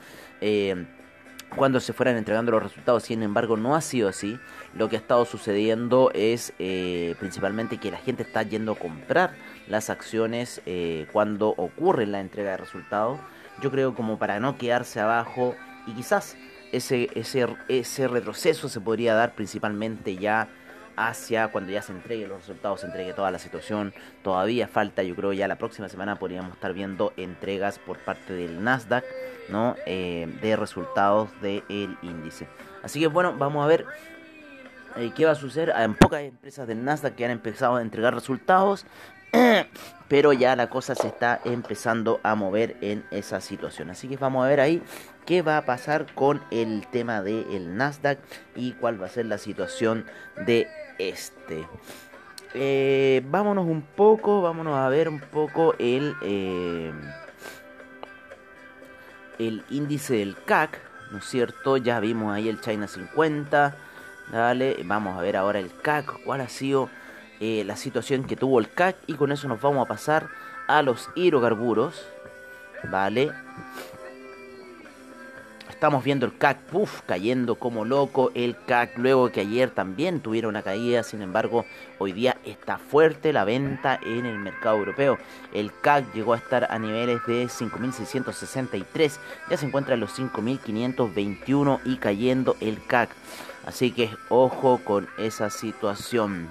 cuando 1.56 1.80
se 1.80 1.92
fueran 1.92 2.16
entregando 2.16 2.52
los 2.52 2.62
resultados. 2.62 3.04
Sin 3.04 3.22
embargo, 3.22 3.56
no 3.56 3.74
ha 3.74 3.80
sido 3.80 4.08
así. 4.08 4.38
Lo 4.74 4.88
que 4.88 4.96
ha 4.96 4.98
estado 4.98 5.24
sucediendo 5.24 6.10
es 6.14 6.52
eh, 6.58 7.14
principalmente 7.18 7.78
que 7.78 7.90
la 7.90 7.98
gente 7.98 8.22
está 8.22 8.42
yendo 8.42 8.72
a 8.72 8.78
comprar 8.78 9.34
las 9.68 9.90
acciones 9.90 10.62
eh, 10.66 11.06
cuando 11.12 11.50
ocurre 11.50 12.06
la 12.06 12.20
entrega 12.20 12.52
de 12.52 12.56
resultados. 12.56 13.18
Yo 13.60 13.70
creo 13.70 13.94
como 13.94 14.18
para 14.18 14.40
no 14.40 14.56
quedarse 14.56 15.00
abajo 15.00 15.54
y 15.86 15.92
quizás 15.92 16.36
ese, 16.72 17.10
ese, 17.14 17.46
ese 17.68 18.08
retroceso 18.08 18.68
se 18.68 18.80
podría 18.80 19.14
dar 19.14 19.34
principalmente 19.34 20.16
ya 20.16 20.48
hacia 20.96 21.48
cuando 21.48 21.72
ya 21.72 21.82
se 21.82 21.92
entregue 21.92 22.26
los 22.26 22.40
resultados, 22.40 22.80
se 22.80 22.86
entregue 22.86 23.12
toda 23.12 23.30
la 23.30 23.38
situación. 23.38 23.92
Todavía 24.22 24.68
falta, 24.68 25.02
yo 25.02 25.14
creo 25.14 25.32
ya 25.32 25.48
la 25.48 25.56
próxima 25.56 25.88
semana 25.88 26.18
podríamos 26.18 26.52
estar 26.52 26.72
viendo 26.72 27.12
entregas 27.16 27.78
por 27.78 27.98
parte 27.98 28.32
del 28.32 28.62
Nasdaq, 28.62 29.04
¿no? 29.48 29.76
Eh, 29.86 30.32
de 30.40 30.56
resultados 30.56 31.30
del 31.40 31.62
índice. 32.02 32.48
Así 32.82 33.00
que 33.00 33.06
bueno, 33.06 33.34
vamos 33.36 33.64
a 33.64 33.68
ver 33.68 33.86
eh, 34.96 35.12
qué 35.14 35.24
va 35.24 35.32
a 35.32 35.36
suceder. 35.36 35.72
Hay 35.72 35.88
pocas 35.88 36.22
empresas 36.22 36.66
del 36.66 36.84
Nasdaq 36.84 37.14
que 37.14 37.24
han 37.24 37.30
empezado 37.30 37.76
a 37.76 37.82
entregar 37.82 38.14
resultados. 38.14 38.86
pero 40.08 40.34
ya 40.34 40.54
la 40.56 40.68
cosa 40.68 40.94
se 40.94 41.06
está 41.08 41.40
empezando 41.44 42.20
a 42.22 42.34
mover 42.34 42.76
en 42.82 43.02
esa 43.10 43.40
situación. 43.40 43.88
Así 43.88 44.08
que 44.08 44.18
vamos 44.18 44.44
a 44.44 44.48
ver 44.48 44.60
ahí 44.60 44.82
qué 45.24 45.40
va 45.40 45.56
a 45.56 45.64
pasar 45.64 46.12
con 46.14 46.42
el 46.50 46.86
tema 46.88 47.22
del 47.22 47.76
Nasdaq 47.76 48.18
y 48.54 48.72
cuál 48.72 49.00
va 49.00 49.06
a 49.06 49.08
ser 49.08 49.26
la 49.26 49.38
situación 49.38 50.04
de 50.44 50.68
este. 50.98 51.66
Eh, 52.54 53.22
vámonos 53.30 53.66
un 53.66 53.82
poco, 53.82 54.42
vámonos 54.42 54.76
a 54.76 54.88
ver 54.88 55.08
un 55.08 55.20
poco 55.20 55.74
el, 55.78 56.14
eh, 56.22 56.92
el 59.38 59.64
índice 59.70 60.16
del 60.16 60.36
CAC, 60.44 60.78
¿no 61.10 61.18
es 61.18 61.24
cierto? 61.24 61.78
Ya 61.78 61.98
vimos 62.00 62.34
ahí 62.34 62.48
el 62.48 62.60
China 62.60 62.86
50. 62.86 63.74
Dale, 64.30 64.76
vamos 64.84 65.18
a 65.18 65.22
ver 65.22 65.36
ahora 65.36 65.58
el 65.58 65.74
CAC, 65.74 66.22
cuál 66.24 66.42
ha 66.42 66.48
sido 66.48 66.88
eh, 67.40 67.64
la 67.64 67.76
situación 67.76 68.24
que 68.24 68.36
tuvo 68.36 68.60
el 68.60 68.70
CAC 68.70 68.96
y 69.06 69.14
con 69.14 69.32
eso 69.32 69.48
nos 69.48 69.60
vamos 69.60 69.84
a 69.84 69.88
pasar 69.88 70.28
a 70.68 70.82
los 70.82 71.10
hidrocarburos, 71.14 72.06
¿vale? 72.90 73.32
Estamos 75.82 76.04
viendo 76.04 76.26
el 76.26 76.38
CAC, 76.38 76.60
puff, 76.66 77.00
cayendo 77.06 77.56
como 77.56 77.84
loco. 77.84 78.30
El 78.36 78.56
CAC, 78.56 78.98
luego 78.98 79.32
que 79.32 79.40
ayer 79.40 79.68
también 79.68 80.20
tuvieron 80.20 80.50
una 80.50 80.62
caída, 80.62 81.02
sin 81.02 81.22
embargo, 81.22 81.64
hoy 81.98 82.12
día 82.12 82.36
está 82.44 82.78
fuerte 82.78 83.32
la 83.32 83.44
venta 83.44 83.98
en 84.00 84.24
el 84.24 84.38
mercado 84.38 84.76
europeo. 84.76 85.18
El 85.52 85.72
CAC 85.72 86.14
llegó 86.14 86.34
a 86.34 86.36
estar 86.36 86.68
a 86.70 86.78
niveles 86.78 87.18
de 87.26 87.46
5.663, 87.46 89.18
ya 89.50 89.56
se 89.56 89.66
encuentra 89.66 89.94
en 89.94 90.00
los 90.00 90.16
5.521 90.16 91.80
y 91.84 91.96
cayendo 91.96 92.54
el 92.60 92.80
CAC. 92.86 93.10
Así 93.66 93.90
que 93.90 94.08
ojo 94.28 94.80
con 94.84 95.08
esa 95.18 95.50
situación. 95.50 96.48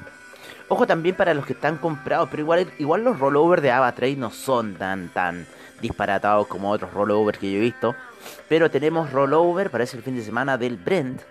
Ojo 0.68 0.86
también 0.86 1.16
para 1.16 1.34
los 1.34 1.46
que 1.46 1.54
están 1.54 1.78
comprados, 1.78 2.28
pero 2.30 2.42
igual, 2.42 2.68
igual 2.80 3.06
los 3.06 3.18
rollovers 3.18 3.62
de 3.62 3.72
AvaTrade 3.72 4.18
no 4.18 4.30
son 4.30 4.76
tan, 4.76 5.08
tan 5.08 5.48
disparatados 5.82 6.48
como 6.48 6.72
otros 6.72 6.94
rollovers 6.94 7.40
que 7.40 7.52
yo 7.52 7.58
he 7.58 7.62
visto. 7.62 7.96
Pero 8.48 8.70
tenemos 8.70 9.12
rollover 9.12 9.70
para 9.70 9.84
ese 9.84 10.02
fin 10.02 10.16
de 10.16 10.22
semana 10.22 10.58
del 10.58 10.78
Brent, 10.78 11.22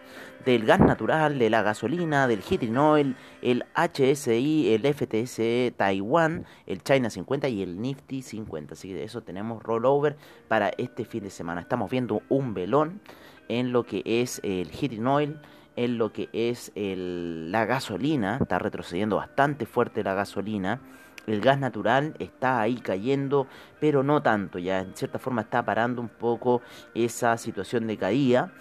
del 0.44 0.64
gas 0.64 0.80
natural, 0.80 1.38
de 1.38 1.50
la 1.50 1.62
gasolina, 1.62 2.26
del 2.26 2.42
heating 2.42 2.76
oil, 2.76 3.16
el 3.42 3.64
HSI, 3.74 4.74
el 4.74 4.94
FTSE 4.94 5.74
Taiwan, 5.76 6.44
el 6.66 6.82
China 6.82 7.10
50 7.10 7.48
y 7.48 7.62
el 7.62 7.80
Nifty 7.80 8.22
50. 8.22 8.74
Así 8.74 8.88
que 8.88 9.04
eso 9.04 9.22
tenemos 9.22 9.62
rollover 9.62 10.16
para 10.48 10.70
este 10.78 11.04
fin 11.04 11.22
de 11.22 11.30
semana. 11.30 11.60
Estamos 11.60 11.90
viendo 11.90 12.22
un 12.28 12.54
velón 12.54 13.00
en 13.48 13.72
lo 13.72 13.84
que 13.84 14.02
es 14.04 14.40
el 14.42 14.70
heating 14.70 15.06
oil 15.06 15.40
en 15.76 15.98
lo 15.98 16.12
que 16.12 16.28
es 16.32 16.72
la 16.74 17.64
gasolina, 17.64 18.38
está 18.40 18.58
retrocediendo 18.58 19.16
bastante 19.16 19.66
fuerte 19.66 20.04
la 20.04 20.14
gasolina. 20.14 20.80
El 21.26 21.40
gas 21.40 21.58
natural 21.58 22.14
está 22.18 22.60
ahí 22.60 22.76
cayendo, 22.76 23.46
pero 23.78 24.02
no 24.02 24.22
tanto, 24.22 24.58
ya 24.58 24.80
en 24.80 24.94
cierta 24.96 25.18
forma 25.18 25.42
está 25.42 25.64
parando 25.64 26.00
un 26.00 26.08
poco 26.08 26.62
esa 26.94 27.36
situación 27.36 27.86
de 27.86 27.96
caída, 27.96 28.52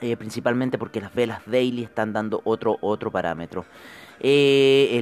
eh, 0.00 0.16
principalmente 0.16 0.78
porque 0.78 1.00
las 1.00 1.14
velas 1.14 1.42
daily 1.46 1.84
están 1.84 2.12
dando 2.12 2.40
otro, 2.44 2.78
otro 2.80 3.10
parámetro. 3.10 3.64
Eh, 4.20 4.98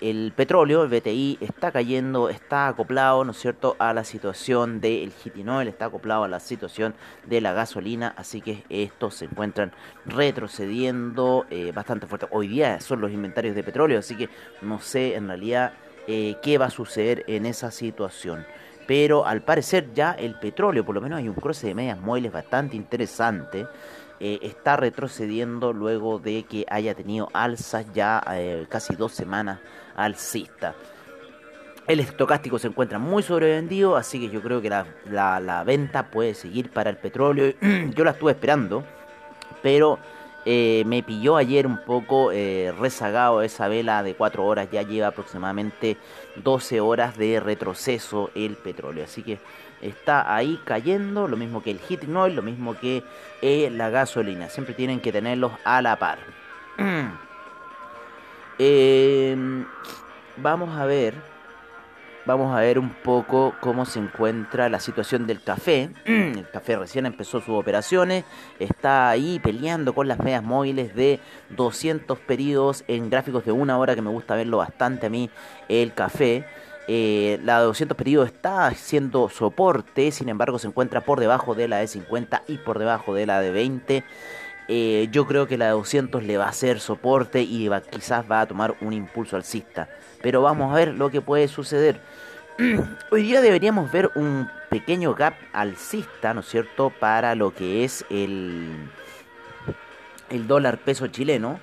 el, 0.00 0.32
petróleo, 0.32 0.82
el 0.84 0.88
BTI, 0.88 1.38
está 1.40 1.72
cayendo, 1.72 2.28
está 2.28 2.68
acoplado, 2.68 3.24
¿no 3.24 3.32
es 3.32 3.38
cierto?, 3.38 3.76
a 3.78 3.92
la 3.92 4.04
situación 4.04 4.80
del 4.80 5.12
hitinoil, 5.12 5.68
está 5.68 5.86
acoplado 5.86 6.24
a 6.24 6.28
la 6.28 6.40
situación 6.40 6.94
de 7.26 7.40
la 7.40 7.52
gasolina, 7.52 8.14
así 8.16 8.40
que 8.40 8.64
estos 8.68 9.14
se 9.14 9.24
encuentran 9.24 9.72
retrocediendo 10.06 11.46
eh, 11.50 11.72
bastante 11.74 12.06
fuerte. 12.06 12.26
Hoy 12.30 12.48
día 12.48 12.80
son 12.80 13.00
los 13.00 13.10
inventarios 13.10 13.54
de 13.54 13.64
petróleo, 13.64 13.98
así 13.98 14.16
que 14.16 14.28
no 14.62 14.80
sé 14.80 15.14
en 15.14 15.28
realidad 15.28 15.72
eh, 16.06 16.36
qué 16.42 16.58
va 16.58 16.66
a 16.66 16.70
suceder 16.70 17.24
en 17.26 17.46
esa 17.46 17.70
situación. 17.70 18.44
Pero 18.86 19.26
al 19.26 19.42
parecer 19.42 19.92
ya 19.94 20.12
el 20.12 20.34
petróleo, 20.34 20.84
por 20.84 20.94
lo 20.94 21.00
menos 21.00 21.18
hay 21.18 21.28
un 21.28 21.34
cruce 21.34 21.66
de 21.66 21.74
medias 21.74 21.98
móviles 21.98 22.30
bastante 22.30 22.76
interesante. 22.76 23.66
Eh, 24.26 24.38
está 24.40 24.76
retrocediendo 24.76 25.74
luego 25.74 26.18
de 26.18 26.44
que 26.44 26.64
haya 26.70 26.94
tenido 26.94 27.28
alzas 27.34 27.84
ya 27.92 28.24
eh, 28.32 28.64
casi 28.70 28.96
dos 28.96 29.12
semanas 29.12 29.60
alcista. 29.94 30.74
El 31.86 32.00
estocástico 32.00 32.58
se 32.58 32.68
encuentra 32.68 32.98
muy 32.98 33.22
sobrevendido, 33.22 33.96
así 33.96 34.18
que 34.18 34.30
yo 34.30 34.40
creo 34.40 34.62
que 34.62 34.70
la, 34.70 35.62
venta 35.66 36.10
puede 36.10 36.32
seguir 36.32 36.70
para 36.70 36.88
el 36.88 36.96
petróleo. 36.96 37.52
yo 37.94 38.02
la 38.02 38.12
estuve 38.12 38.32
esperando, 38.32 38.82
pero 39.62 39.98
eh, 40.46 40.84
me 40.86 41.02
pilló 41.02 41.36
ayer 41.36 41.66
un 41.66 41.84
poco 41.84 42.30
rezagado 42.30 43.42
esa 43.42 43.68
vela 43.68 44.02
de 44.02 44.14
4 44.14 44.42
horas, 44.42 44.70
ya 44.72 44.80
lleva 44.80 45.08
aproximadamente 45.08 45.98
12 46.36 46.80
horas 46.80 47.18
de 47.18 47.40
retroceso 47.40 48.30
el 48.34 48.56
petróleo, 48.56 49.04
así 49.04 49.22
que 49.22 49.38
está 49.84 50.34
ahí 50.34 50.58
cayendo, 50.64 51.28
lo 51.28 51.36
mismo 51.36 51.62
que 51.62 51.70
el 51.70 51.78
heating 51.78 52.16
oil, 52.16 52.34
lo 52.34 52.42
mismo 52.42 52.74
que 52.78 53.04
eh, 53.42 53.70
la 53.70 53.90
gasolina. 53.90 54.48
Siempre 54.48 54.74
tienen 54.74 55.00
que 55.00 55.12
tenerlos 55.12 55.52
a 55.64 55.82
la 55.82 55.98
par. 55.98 56.18
Em, 58.56 59.66
vamos 60.36 60.78
a 60.78 60.86
ver, 60.86 61.14
vamos 62.24 62.56
a 62.56 62.60
ver 62.60 62.78
un 62.78 62.90
poco 62.90 63.52
cómo 63.60 63.84
se 63.84 63.98
encuentra 63.98 64.68
la 64.68 64.78
situación 64.78 65.26
del 65.26 65.42
café. 65.42 65.90
el 66.04 66.48
café 66.52 66.76
recién 66.76 67.04
empezó 67.04 67.40
sus 67.40 67.56
operaciones, 67.56 68.24
está 68.60 69.08
ahí 69.08 69.40
peleando 69.40 69.92
con 69.92 70.06
las 70.06 70.20
medias 70.20 70.44
móviles 70.44 70.94
de 70.94 71.18
200 71.50 72.16
periodos 72.20 72.84
en 72.86 73.10
gráficos 73.10 73.44
de 73.44 73.50
una 73.50 73.76
hora 73.76 73.96
que 73.96 74.02
me 74.02 74.10
gusta 74.10 74.36
verlo 74.36 74.58
bastante 74.58 75.06
a 75.06 75.10
mí 75.10 75.28
el 75.68 75.92
café. 75.92 76.46
Eh, 76.86 77.40
la 77.42 77.60
de 77.60 77.66
200 77.66 77.96
periodos 77.96 78.28
está 78.28 78.66
haciendo 78.66 79.28
soporte, 79.30 80.10
sin 80.10 80.28
embargo 80.28 80.58
se 80.58 80.66
encuentra 80.66 81.00
por 81.00 81.18
debajo 81.18 81.54
de 81.54 81.68
la 81.68 81.78
de 81.78 81.86
50 81.86 82.42
y 82.46 82.58
por 82.58 82.78
debajo 82.78 83.14
de 83.14 83.26
la 83.26 83.40
de 83.40 83.50
20. 83.50 84.04
Eh, 84.68 85.08
yo 85.10 85.26
creo 85.26 85.46
que 85.46 85.58
la 85.58 85.66
de 85.66 85.72
200 85.72 86.22
le 86.22 86.36
va 86.36 86.46
a 86.46 86.50
hacer 86.50 86.80
soporte 86.80 87.42
y 87.42 87.70
quizás 87.90 88.24
va 88.30 88.42
a 88.42 88.46
tomar 88.46 88.74
un 88.80 88.92
impulso 88.92 89.36
alcista. 89.36 89.88
Pero 90.22 90.42
vamos 90.42 90.72
a 90.72 90.76
ver 90.76 90.94
lo 90.94 91.10
que 91.10 91.20
puede 91.20 91.48
suceder. 91.48 92.00
Hoy 93.10 93.22
día 93.22 93.40
deberíamos 93.40 93.90
ver 93.90 94.10
un 94.14 94.48
pequeño 94.70 95.14
gap 95.14 95.34
alcista, 95.52 96.34
¿no 96.34 96.40
es 96.40 96.46
cierto?, 96.46 96.90
para 96.90 97.34
lo 97.34 97.54
que 97.54 97.84
es 97.84 98.04
el, 98.10 98.90
el 100.30 100.46
dólar 100.46 100.78
peso 100.78 101.06
chileno. 101.08 101.60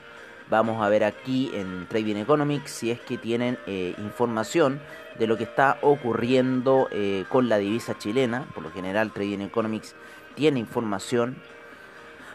Vamos 0.52 0.84
a 0.84 0.90
ver 0.90 1.06
aquí 1.06 1.50
en 1.54 1.88
Trading 1.88 2.18
Economics 2.18 2.72
si 2.72 2.92
es 2.92 3.00
que 3.00 3.18
tienen 3.18 3.58
eh, 3.68 3.96
información 4.00 4.82
de 5.18 5.26
lo 5.26 5.38
que 5.38 5.46
está 5.46 5.78
ocurriendo 5.82 6.90
eh, 6.92 7.24
con 7.30 7.48
la 7.48 7.58
divisa 7.58 7.98
chilena. 7.98 8.46
Por 8.54 8.64
lo 8.64 8.70
general, 8.70 9.14
Trading 9.14 9.40
Economics 9.40 9.96
tiene 10.36 10.60
información 10.60 11.38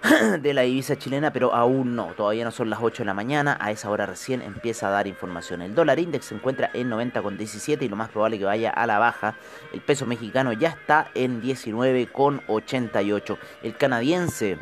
de 0.41 0.55
la 0.55 0.63
divisa 0.63 0.97
chilena, 0.97 1.31
pero 1.31 1.55
aún 1.55 1.95
no. 1.95 2.07
Todavía 2.17 2.47
no 2.47 2.53
son 2.53 2.71
las 2.71 2.79
8 2.81 3.03
de 3.03 3.05
la 3.05 3.13
mañana. 3.13 3.59
A 3.61 3.71
esa 3.71 3.91
hora 3.91 4.07
recién 4.07 4.41
empieza 4.41 4.89
a 4.89 4.93
dar 4.93 5.07
información. 5.07 5.61
El 5.61 5.75
dólar 5.75 5.99
index 5.99 6.25
se 6.25 6.37
encuentra 6.37 6.71
en 6.73 6.89
90,17 6.89 7.83
y 7.83 7.89
lo 7.91 7.97
más 7.97 8.09
probable 8.09 8.39
que 8.39 8.47
vaya 8.47 8.71
a 8.71 8.87
la 8.87 8.99
baja. 8.99 9.35
El 9.75 9.83
peso 9.83 10.07
mexicano 10.07 10.55
ya 10.55 10.71
está 10.71 11.11
en 11.13 11.43
19,88. 11.43 13.37
El 13.63 13.77
canadiense 13.77 14.57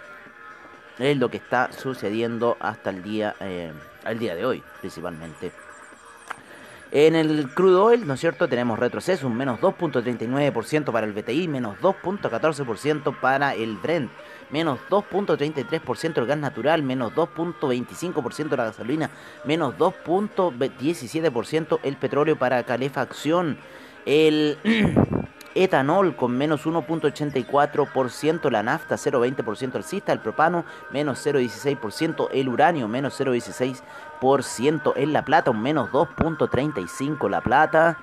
es 0.98 1.16
lo 1.16 1.30
que 1.30 1.36
está 1.36 1.70
sucediendo 1.72 2.56
hasta 2.60 2.90
el 2.90 3.02
día, 3.02 3.34
eh, 3.40 3.72
día 4.18 4.34
de 4.34 4.44
hoy, 4.44 4.62
principalmente. 4.80 5.52
En 6.90 7.14
el 7.14 7.50
crudo 7.50 7.84
oil, 7.84 8.06
¿no 8.06 8.14
es 8.14 8.20
cierto? 8.20 8.48
Tenemos 8.48 8.78
retroceso, 8.78 9.26
un 9.26 9.36
menos 9.36 9.60
2.39% 9.60 10.90
para 10.90 11.06
el 11.06 11.12
BTI, 11.12 11.46
menos 11.46 11.78
2.14% 11.80 13.20
para 13.20 13.54
el 13.54 13.76
Brent, 13.76 14.10
menos 14.50 14.80
2.33% 14.88 16.16
el 16.16 16.26
gas 16.26 16.38
natural, 16.38 16.82
menos 16.82 17.12
2.25% 17.12 18.56
la 18.56 18.64
gasolina, 18.64 19.10
menos 19.44 19.76
2.17% 19.76 21.80
el 21.82 21.96
petróleo 21.96 22.38
para 22.38 22.64
calefacción. 22.64 23.58
El 24.06 24.56
etanol 25.64 26.14
con 26.16 26.32
menos 26.32 26.66
1.84%, 26.66 28.50
la 28.50 28.62
nafta 28.62 28.96
0.20% 28.96 29.74
alcista, 29.74 30.12
el 30.12 30.20
propano 30.20 30.64
menos 30.90 31.26
0.16%, 31.26 32.28
el 32.32 32.48
uranio 32.48 32.88
menos 32.88 33.20
0.16%, 33.20 34.92
en 34.96 35.12
la 35.12 35.24
plata 35.24 35.50
un 35.50 35.60
menos 35.62 35.90
2.35% 35.90 37.28
la 37.28 37.40
plata 37.40 37.98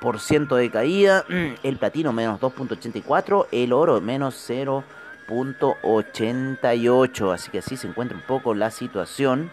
por 0.00 0.18
ciento 0.20 0.56
de 0.56 0.70
caída, 0.70 1.24
el 1.62 1.76
platino 1.76 2.12
menos 2.12 2.40
2.84, 2.40 3.46
el 3.52 3.72
oro 3.72 4.00
menos 4.00 4.34
0.88, 4.48 7.32
así 7.32 7.50
que 7.50 7.58
así 7.58 7.76
se 7.76 7.88
encuentra 7.88 8.16
un 8.16 8.24
poco 8.24 8.54
la 8.54 8.70
situación. 8.70 9.50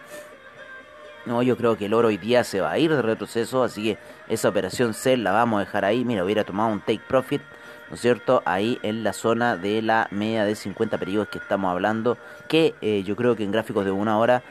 No, 1.26 1.42
yo 1.42 1.56
creo 1.56 1.76
que 1.76 1.86
el 1.86 1.94
oro 1.94 2.08
hoy 2.08 2.18
día 2.18 2.44
se 2.44 2.60
va 2.60 2.72
a 2.72 2.78
ir 2.78 2.94
de 2.94 3.00
retroceso, 3.00 3.62
así 3.62 3.82
que 3.82 3.98
esa 4.28 4.50
operación 4.50 4.92
C 4.92 5.16
la 5.16 5.32
vamos 5.32 5.56
a 5.58 5.64
dejar 5.64 5.84
ahí. 5.86 6.04
Mira, 6.04 6.22
hubiera 6.22 6.44
tomado 6.44 6.70
un 6.70 6.80
take 6.80 7.00
profit, 7.08 7.40
¿no 7.88 7.94
es 7.94 8.00
cierto? 8.02 8.42
Ahí 8.44 8.78
en 8.82 9.02
la 9.04 9.14
zona 9.14 9.56
de 9.56 9.80
la 9.80 10.06
media 10.10 10.44
de 10.44 10.54
50 10.54 10.98
periodos 10.98 11.28
que 11.28 11.38
estamos 11.38 11.70
hablando, 11.70 12.18
que 12.46 12.74
eh, 12.82 13.02
yo 13.04 13.16
creo 13.16 13.36
que 13.36 13.44
en 13.44 13.52
gráficos 13.52 13.86
de 13.86 13.90
una 13.90 14.18
hora 14.18 14.42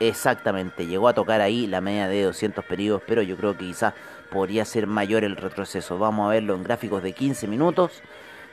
exactamente 0.00 0.86
llegó 0.86 1.08
a 1.08 1.14
tocar 1.14 1.42
ahí 1.42 1.66
la 1.66 1.82
media 1.82 2.08
de 2.08 2.22
200 2.22 2.64
periodos, 2.64 3.02
pero 3.06 3.20
yo 3.20 3.36
creo 3.36 3.52
que 3.52 3.66
quizás 3.66 3.92
podría 4.30 4.64
ser 4.64 4.86
mayor 4.86 5.24
el 5.24 5.36
retroceso. 5.36 5.98
Vamos 5.98 6.26
a 6.26 6.30
verlo 6.30 6.54
en 6.54 6.64
gráficos 6.64 7.02
de 7.02 7.12
15 7.12 7.46
minutos. 7.48 8.02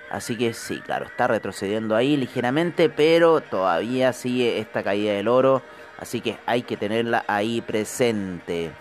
Así 0.10 0.38
que 0.38 0.54
sí, 0.54 0.82
claro, 0.82 1.06
está 1.06 1.28
retrocediendo 1.28 1.96
ahí 1.96 2.18
ligeramente, 2.18 2.90
pero 2.90 3.40
todavía 3.40 4.12
sigue 4.12 4.60
esta 4.60 4.84
caída 4.84 5.14
del 5.14 5.30
oro. 5.30 5.62
Así 6.02 6.20
que 6.20 6.38
hay 6.48 6.64
que 6.64 6.78
tenerla 6.78 7.24
ahí 7.28 7.62
presente. 7.62 8.72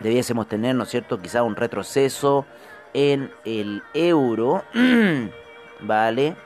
Debiésemos 0.00 0.46
tener, 0.48 0.74
¿no 0.74 0.84
es 0.84 0.90
cierto? 0.90 1.20
Quizá 1.20 1.42
un 1.42 1.56
retroceso 1.56 2.44
en 2.92 3.32
el 3.46 3.82
euro. 3.94 4.62
¿Vale? 5.80 6.36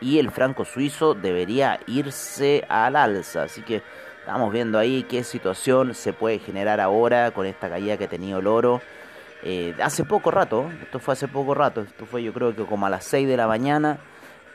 Y 0.00 0.18
el 0.18 0.30
franco 0.30 0.64
suizo 0.64 1.14
debería 1.14 1.78
irse 1.86 2.64
al 2.66 2.96
alza. 2.96 3.42
Así 3.42 3.60
que 3.60 3.82
estamos 4.20 4.50
viendo 4.50 4.78
ahí 4.78 5.02
qué 5.02 5.22
situación 5.22 5.94
se 5.94 6.14
puede 6.14 6.38
generar 6.38 6.80
ahora 6.80 7.30
con 7.32 7.44
esta 7.44 7.68
caída 7.68 7.98
que 7.98 8.04
ha 8.04 8.08
tenido 8.08 8.38
el 8.38 8.46
oro. 8.46 8.80
Eh, 9.42 9.74
hace 9.82 10.04
poco 10.04 10.30
rato, 10.30 10.70
esto 10.82 10.98
fue 10.98 11.12
hace 11.12 11.28
poco 11.28 11.54
rato, 11.54 11.82
esto 11.82 12.06
fue 12.06 12.22
yo 12.22 12.32
creo 12.32 12.54
que 12.54 12.64
como 12.64 12.86
a 12.86 12.90
las 12.90 13.04
6 13.04 13.26
de 13.26 13.36
la 13.36 13.46
mañana, 13.46 13.98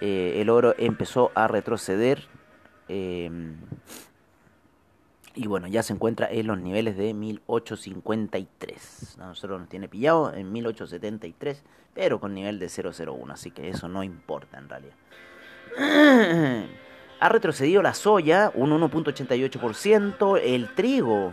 eh, 0.02 0.38
el 0.42 0.50
oro 0.50 0.74
empezó 0.80 1.32
a 1.36 1.48
retroceder. 1.48 2.24
Eh, 2.88 3.30
y 5.36 5.48
bueno, 5.48 5.68
ya 5.68 5.84
se 5.84 5.94
encuentra 5.94 6.28
en 6.32 6.48
los 6.48 6.60
niveles 6.60 6.98
de 6.98 7.14
1853. 7.14 9.18
A 9.20 9.28
nosotros 9.28 9.60
nos 9.60 9.70
tiene 9.70 9.88
pillado 9.88 10.34
en 10.34 10.52
1873, 10.52 11.62
pero 11.94 12.20
con 12.20 12.34
nivel 12.34 12.58
de 12.60 12.70
001. 12.70 13.34
Así 13.34 13.52
que 13.52 13.70
eso 13.70 13.88
no 13.88 14.04
importa 14.04 14.58
en 14.58 14.68
realidad. 14.70 14.96
Ha 17.18 17.30
retrocedido 17.30 17.82
la 17.82 17.94
soya 17.94 18.52
un 18.56 18.72
1.88%. 18.72 20.38
El 20.44 20.68
trigo 20.76 21.32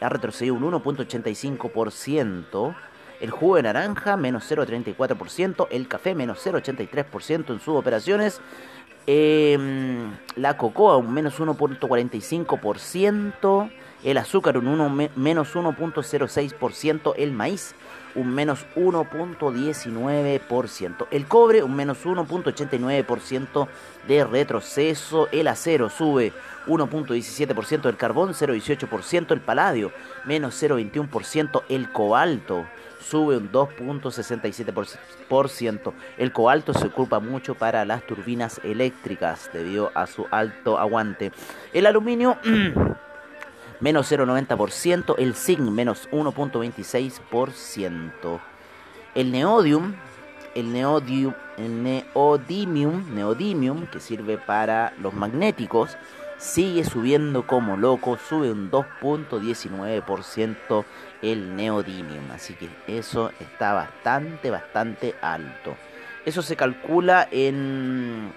ha 0.00 0.08
retrocedido 0.08 0.54
un 0.54 0.62
1.85%. 0.62 2.76
El 3.20 3.30
jugo 3.30 3.56
de 3.56 3.64
naranja 3.64 4.16
menos 4.16 4.48
0.34%. 4.50 5.66
El 5.70 5.88
café 5.88 6.14
menos 6.14 6.46
0.83% 6.46 7.52
en 7.52 7.58
sus 7.58 7.74
operaciones. 7.74 8.40
Em, 9.06 10.16
la 10.36 10.56
cocoa 10.56 10.96
un 10.96 11.12
menos 11.12 11.38
1.45%, 11.38 13.70
el 14.02 14.16
azúcar 14.16 14.56
un 14.56 14.68
1, 14.68 15.10
menos 15.14 15.54
1.06%, 15.54 17.12
el 17.18 17.32
maíz 17.32 17.74
un 18.14 18.34
menos 18.34 18.64
1.19%, 18.76 21.06
el 21.10 21.26
cobre 21.26 21.62
un 21.62 21.76
menos 21.76 22.06
1.89% 22.06 23.68
de 24.08 24.24
retroceso, 24.24 25.28
el 25.32 25.48
acero 25.48 25.90
sube 25.90 26.32
1.17%, 26.66 27.86
el 27.86 27.98
carbón 27.98 28.30
0.18%, 28.30 29.32
el 29.32 29.40
paladio 29.40 29.92
menos 30.24 30.62
0.21%, 30.62 31.64
el 31.68 31.92
cobalto 31.92 32.64
sube 33.08 33.36
un 33.36 33.52
2.67%. 33.52 35.92
El 36.18 36.32
cobalto 36.32 36.74
se 36.74 36.86
ocupa 36.86 37.20
mucho 37.20 37.54
para 37.54 37.84
las 37.84 38.04
turbinas 38.06 38.60
eléctricas 38.64 39.50
debido 39.52 39.92
a 39.94 40.06
su 40.06 40.26
alto 40.30 40.78
aguante. 40.78 41.30
El 41.72 41.84
aluminio 41.86 42.38
menos 43.80 44.10
0.90%, 44.10 45.16
el 45.18 45.34
zinc 45.34 45.60
menos 45.60 46.08
1.26%. 46.10 48.40
El 49.14 49.30
neodium, 49.30 49.94
el 50.54 50.72
neodium, 50.72 51.34
el 51.56 51.82
neodymium, 51.82 53.14
neodymium 53.14 53.86
que 53.86 54.00
sirve 54.00 54.36
para 54.38 54.92
los 55.00 55.14
magnéticos, 55.14 55.96
sigue 56.38 56.84
subiendo 56.84 57.46
como 57.46 57.76
loco, 57.76 58.18
sube 58.18 58.52
un 58.52 58.70
2.19% 58.70 60.84
el 61.22 61.56
neodymium. 61.56 62.30
Así 62.30 62.54
que 62.54 62.68
eso 62.86 63.32
está 63.40 63.72
bastante, 63.72 64.50
bastante 64.50 65.16
alto. 65.20 65.74
Eso 66.24 66.42
se 66.42 66.54
calcula 66.56 67.28
en, 67.30 68.32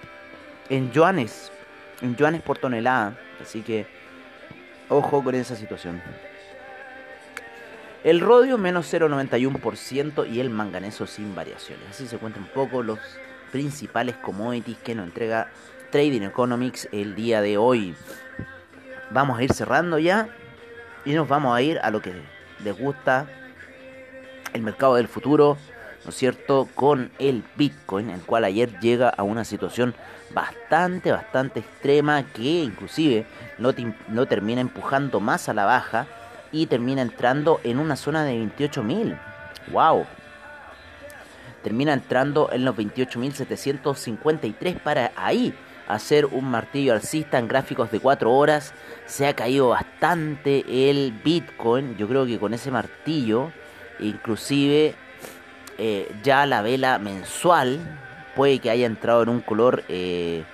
en 0.68 0.92
yuanes, 0.92 1.50
en 2.02 2.16
yuanes 2.16 2.42
por 2.42 2.58
tonelada. 2.58 3.16
Así 3.40 3.62
que 3.62 3.86
ojo 4.88 5.22
con 5.22 5.34
esa 5.34 5.56
situación. 5.56 6.02
El 8.04 8.20
rodio 8.20 8.58
menos 8.58 8.92
0,91% 8.92 10.30
y 10.30 10.40
el 10.40 10.50
manganeso 10.50 11.06
sin 11.06 11.34
variaciones. 11.34 11.84
Así 11.90 12.06
se 12.06 12.18
cuentan 12.18 12.44
un 12.44 12.50
poco 12.50 12.82
los 12.82 12.98
principales 13.50 14.16
commodities 14.16 14.78
que 14.78 14.94
nos 14.94 15.06
entrega 15.06 15.48
Trading 15.90 16.22
Economics 16.22 16.88
el 16.92 17.14
día 17.14 17.40
de 17.40 17.56
hoy. 17.56 17.94
Vamos 19.10 19.38
a 19.38 19.42
ir 19.42 19.52
cerrando 19.52 19.98
ya 19.98 20.28
y 21.04 21.12
nos 21.12 21.28
vamos 21.28 21.56
a 21.56 21.62
ir 21.62 21.78
a 21.78 21.90
lo 21.90 22.02
que 22.02 22.12
les 22.62 22.78
gusta 22.78 23.26
el 24.52 24.62
mercado 24.62 24.96
del 24.96 25.08
futuro, 25.08 25.56
¿no 26.04 26.10
es 26.10 26.16
cierto? 26.16 26.68
Con 26.74 27.10
el 27.18 27.42
Bitcoin, 27.56 28.10
el 28.10 28.20
cual 28.20 28.44
ayer 28.44 28.78
llega 28.80 29.08
a 29.08 29.22
una 29.22 29.44
situación 29.44 29.94
bastante, 30.34 31.10
bastante 31.10 31.60
extrema 31.60 32.22
que 32.34 32.64
inclusive 32.64 33.26
no, 33.56 33.72
no 34.08 34.26
termina 34.26 34.60
empujando 34.60 35.20
más 35.20 35.48
a 35.48 35.54
la 35.54 35.64
baja 35.64 36.06
y 36.52 36.66
termina 36.66 37.00
entrando 37.00 37.60
en 37.64 37.78
una 37.78 37.96
zona 37.96 38.24
de 38.24 38.34
28.000. 38.34 39.18
¡Wow! 39.72 40.04
Termina 41.62 41.94
entrando 41.94 42.50
en 42.52 42.66
los 42.66 42.76
28.753 42.76 44.80
para 44.80 45.12
ahí 45.16 45.54
hacer 45.88 46.26
un 46.26 46.50
martillo 46.50 46.92
alcista 46.92 47.38
en 47.38 47.48
gráficos 47.48 47.90
de 47.90 47.98
4 47.98 48.30
horas. 48.30 48.74
Se 49.06 49.26
ha 49.26 49.34
caído 49.34 49.70
bastante 49.70 50.90
el 50.90 51.12
Bitcoin. 51.24 51.96
Yo 51.96 52.06
creo 52.06 52.26
que 52.26 52.38
con 52.38 52.54
ese 52.54 52.70
martillo, 52.70 53.50
inclusive 53.98 54.94
eh, 55.78 56.14
ya 56.22 56.46
la 56.46 56.62
vela 56.62 56.98
mensual 56.98 57.80
puede 58.36 58.58
que 58.58 58.70
haya 58.70 58.86
entrado 58.86 59.22
en 59.22 59.30
un 59.30 59.40
color 59.40 59.82
eh, 59.88 60.44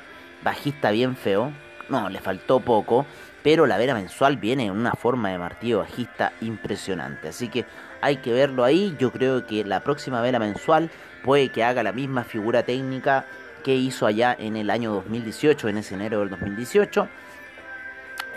bajista 0.43 0.93
bien 0.93 1.17
feo. 1.17 1.53
No, 1.89 2.09
le 2.09 2.21
faltó 2.21 2.61
poco. 2.61 3.05
Pero 3.43 3.67
la 3.67 3.77
vela 3.77 3.93
mensual 3.93 4.39
viene 4.39 4.67
en 4.67 4.71
una 4.71 4.93
forma 4.93 5.29
de 5.29 5.37
martillo 5.37 5.81
bajista 5.81 6.33
impresionante. 6.41 7.29
Así 7.29 7.49
que 7.49 7.67
hay 8.01 8.19
que 8.19 8.33
verlo 8.33 8.65
ahí. 8.65 8.97
Yo 8.99 9.13
creo 9.13 9.47
que 9.47 9.65
la 9.65 9.81
próxima 9.81 10.23
vela 10.23 10.39
mensual 10.39 10.91
puede 11.23 11.51
que 11.51 11.63
haga 11.63 11.83
la 11.83 11.93
misma 11.93 12.25
figura 12.25 12.63
técnica 12.63 13.27
que 13.65 13.75
hizo 13.75 14.07
allá 14.07 14.37
en 14.39 14.57
el 14.57 14.71
año 14.71 14.93
2018, 14.93 15.69
en 15.69 15.79
ese 15.79 15.95
enero 15.95 16.21
del 16.21 16.31
2018. 16.31 17.09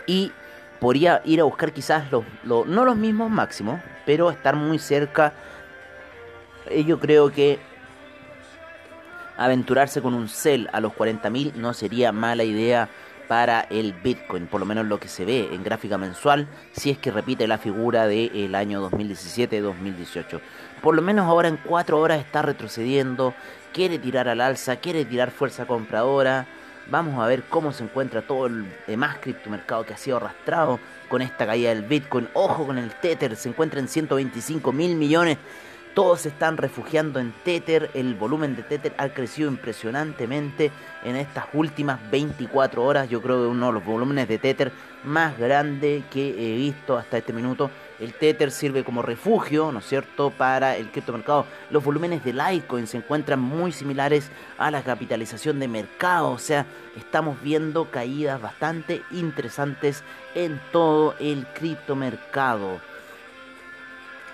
Y 0.08 0.32
podría 0.80 1.22
ir 1.26 1.42
a 1.42 1.44
buscar 1.44 1.74
quizás 1.74 2.06
los, 2.12 2.24
no 2.44 2.86
los 2.86 2.96
mismos 2.96 3.30
máximos, 3.30 3.80
pero 4.06 4.32
estar 4.32 4.56
muy 4.56 4.80
cerca. 4.80 5.34
Eh, 6.70 6.86
yo 6.86 7.00
creo 7.00 7.32
que 7.32 7.60
aventurarse 9.38 10.02
con 10.02 10.16
un 10.16 10.30
cel 10.30 10.70
a 10.72 10.80
los 10.80 10.94
40.000 10.94 11.54
no 11.54 11.74
sería 11.74 12.12
mala 12.12 12.44
idea 12.44 12.90
para 13.28 13.62
el 13.70 13.94
Bitcoin, 13.94 14.48
por 14.48 14.60
lo 14.60 14.66
menos 14.66 14.86
lo 14.86 15.00
que 15.00 15.08
se 15.08 15.26
ve 15.26 15.50
en 15.52 15.64
gráfica 15.64 15.98
mensual, 15.98 16.48
si 16.72 16.90
es 16.90 16.98
que 16.98 17.12
repite 17.12 17.48
la 17.48 17.58
figura 17.58 18.08
del 18.08 18.56
año 18.56 18.90
2017-2018. 18.90 20.40
Por 20.82 20.96
lo 20.96 21.02
menos 21.02 21.26
ahora 21.26 21.48
en 21.48 21.58
4 21.58 22.00
horas 22.00 22.20
está 22.20 22.42
retrocediendo, 22.42 23.34
quiere 23.74 24.00
tirar 24.00 24.28
al 24.28 24.42
alza, 24.42 24.78
quiere 24.78 25.06
tirar 25.06 25.32
fuerza 25.32 25.66
compradora. 25.66 26.48
Vamos 26.90 27.22
a 27.22 27.28
ver 27.28 27.44
cómo 27.44 27.74
se 27.74 27.84
encuentra 27.84 28.22
todo 28.22 28.48
el 28.48 28.66
demás 28.88 29.18
criptomercado 29.20 29.86
que 29.86 29.94
ha 29.94 29.98
sido 29.98 30.18
arrastrado 30.18 30.80
con 31.10 31.22
esta 31.22 31.46
caída 31.46 31.70
del 31.70 31.84
Bitcoin. 31.84 32.30
Ojo 32.34 32.66
con 32.66 32.78
el 32.78 32.94
Tether, 32.94 33.36
se 33.36 33.50
encuentra 33.50 33.82
en 33.82 33.90
125 33.90 34.72
mil 34.72 34.96
millones 34.96 35.38
todos 35.98 36.22
se 36.22 36.30
están 36.30 36.58
refugiando 36.58 37.20
en 37.20 37.34
Tether. 37.44 37.90
El 37.96 38.14
volumen 38.14 38.56
de 38.56 38.62
Tether 38.62 38.94
ha 39.00 39.10
crecido 39.10 39.50
impresionantemente 39.50 40.70
en 41.04 41.16
estas 41.16 41.46
últimas 41.54 42.00
24 42.12 42.84
horas. 42.84 43.10
Yo 43.10 43.20
creo 43.20 43.38
que 43.42 43.48
uno 43.48 43.66
de 43.66 43.74
los 43.74 43.84
volúmenes 43.84 44.28
de 44.28 44.38
Tether 44.38 44.72
más 45.06 45.36
grande 45.40 46.04
que 46.12 46.30
he 46.30 46.56
visto 46.56 47.00
hasta 47.00 47.18
este 47.18 47.34
minuto. 47.34 47.72
El 48.00 48.14
Tether 48.14 48.52
sirve 48.52 48.84
como 48.84 49.02
refugio, 49.02 49.72
¿no 49.72 49.80
es 49.80 49.88
cierto?, 49.88 50.30
para 50.30 50.78
el 50.78 50.92
criptomercado. 50.92 51.48
Los 51.72 51.84
volúmenes 51.84 52.24
de 52.24 52.34
Litecoin 52.34 52.86
se 52.86 52.98
encuentran 52.98 53.40
muy 53.40 53.72
similares 53.72 54.30
a 54.60 54.70
la 54.70 54.84
capitalización 54.84 55.60
de 55.60 55.68
mercado. 55.68 56.30
O 56.30 56.38
sea, 56.38 56.68
estamos 56.96 57.42
viendo 57.42 57.90
caídas 57.90 58.40
bastante 58.40 59.02
interesantes 59.10 60.04
en 60.36 60.62
todo 60.72 61.16
el 61.20 61.48
criptomercado 61.56 62.80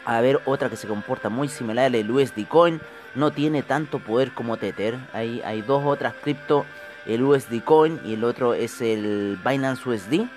a 0.06 0.22
ver 0.22 0.42
otra 0.46 0.70
que 0.70 0.76
se 0.76 0.88
comporta 0.88 1.30
muy 1.30 1.48
similar 1.48 1.96
el 1.96 2.10
USD 2.10 2.48
Coin. 2.48 2.82
No 3.16 3.32
tiene 3.32 3.64
tanto 3.64 4.00
poder 4.00 4.32
como 4.34 4.58
Tether. 4.58 4.98
Hay, 5.14 5.42
hay 5.42 5.62
dos 5.62 5.84
otras 5.86 6.14
cripto, 6.16 6.66
el 7.06 7.24
USD 7.24 7.64
Coin 7.64 8.00
y 8.06 8.14
el 8.14 8.24
otro 8.24 8.54
es 8.54 8.82
el 8.82 9.38
Binance 9.46 9.88
USD. 9.88 10.28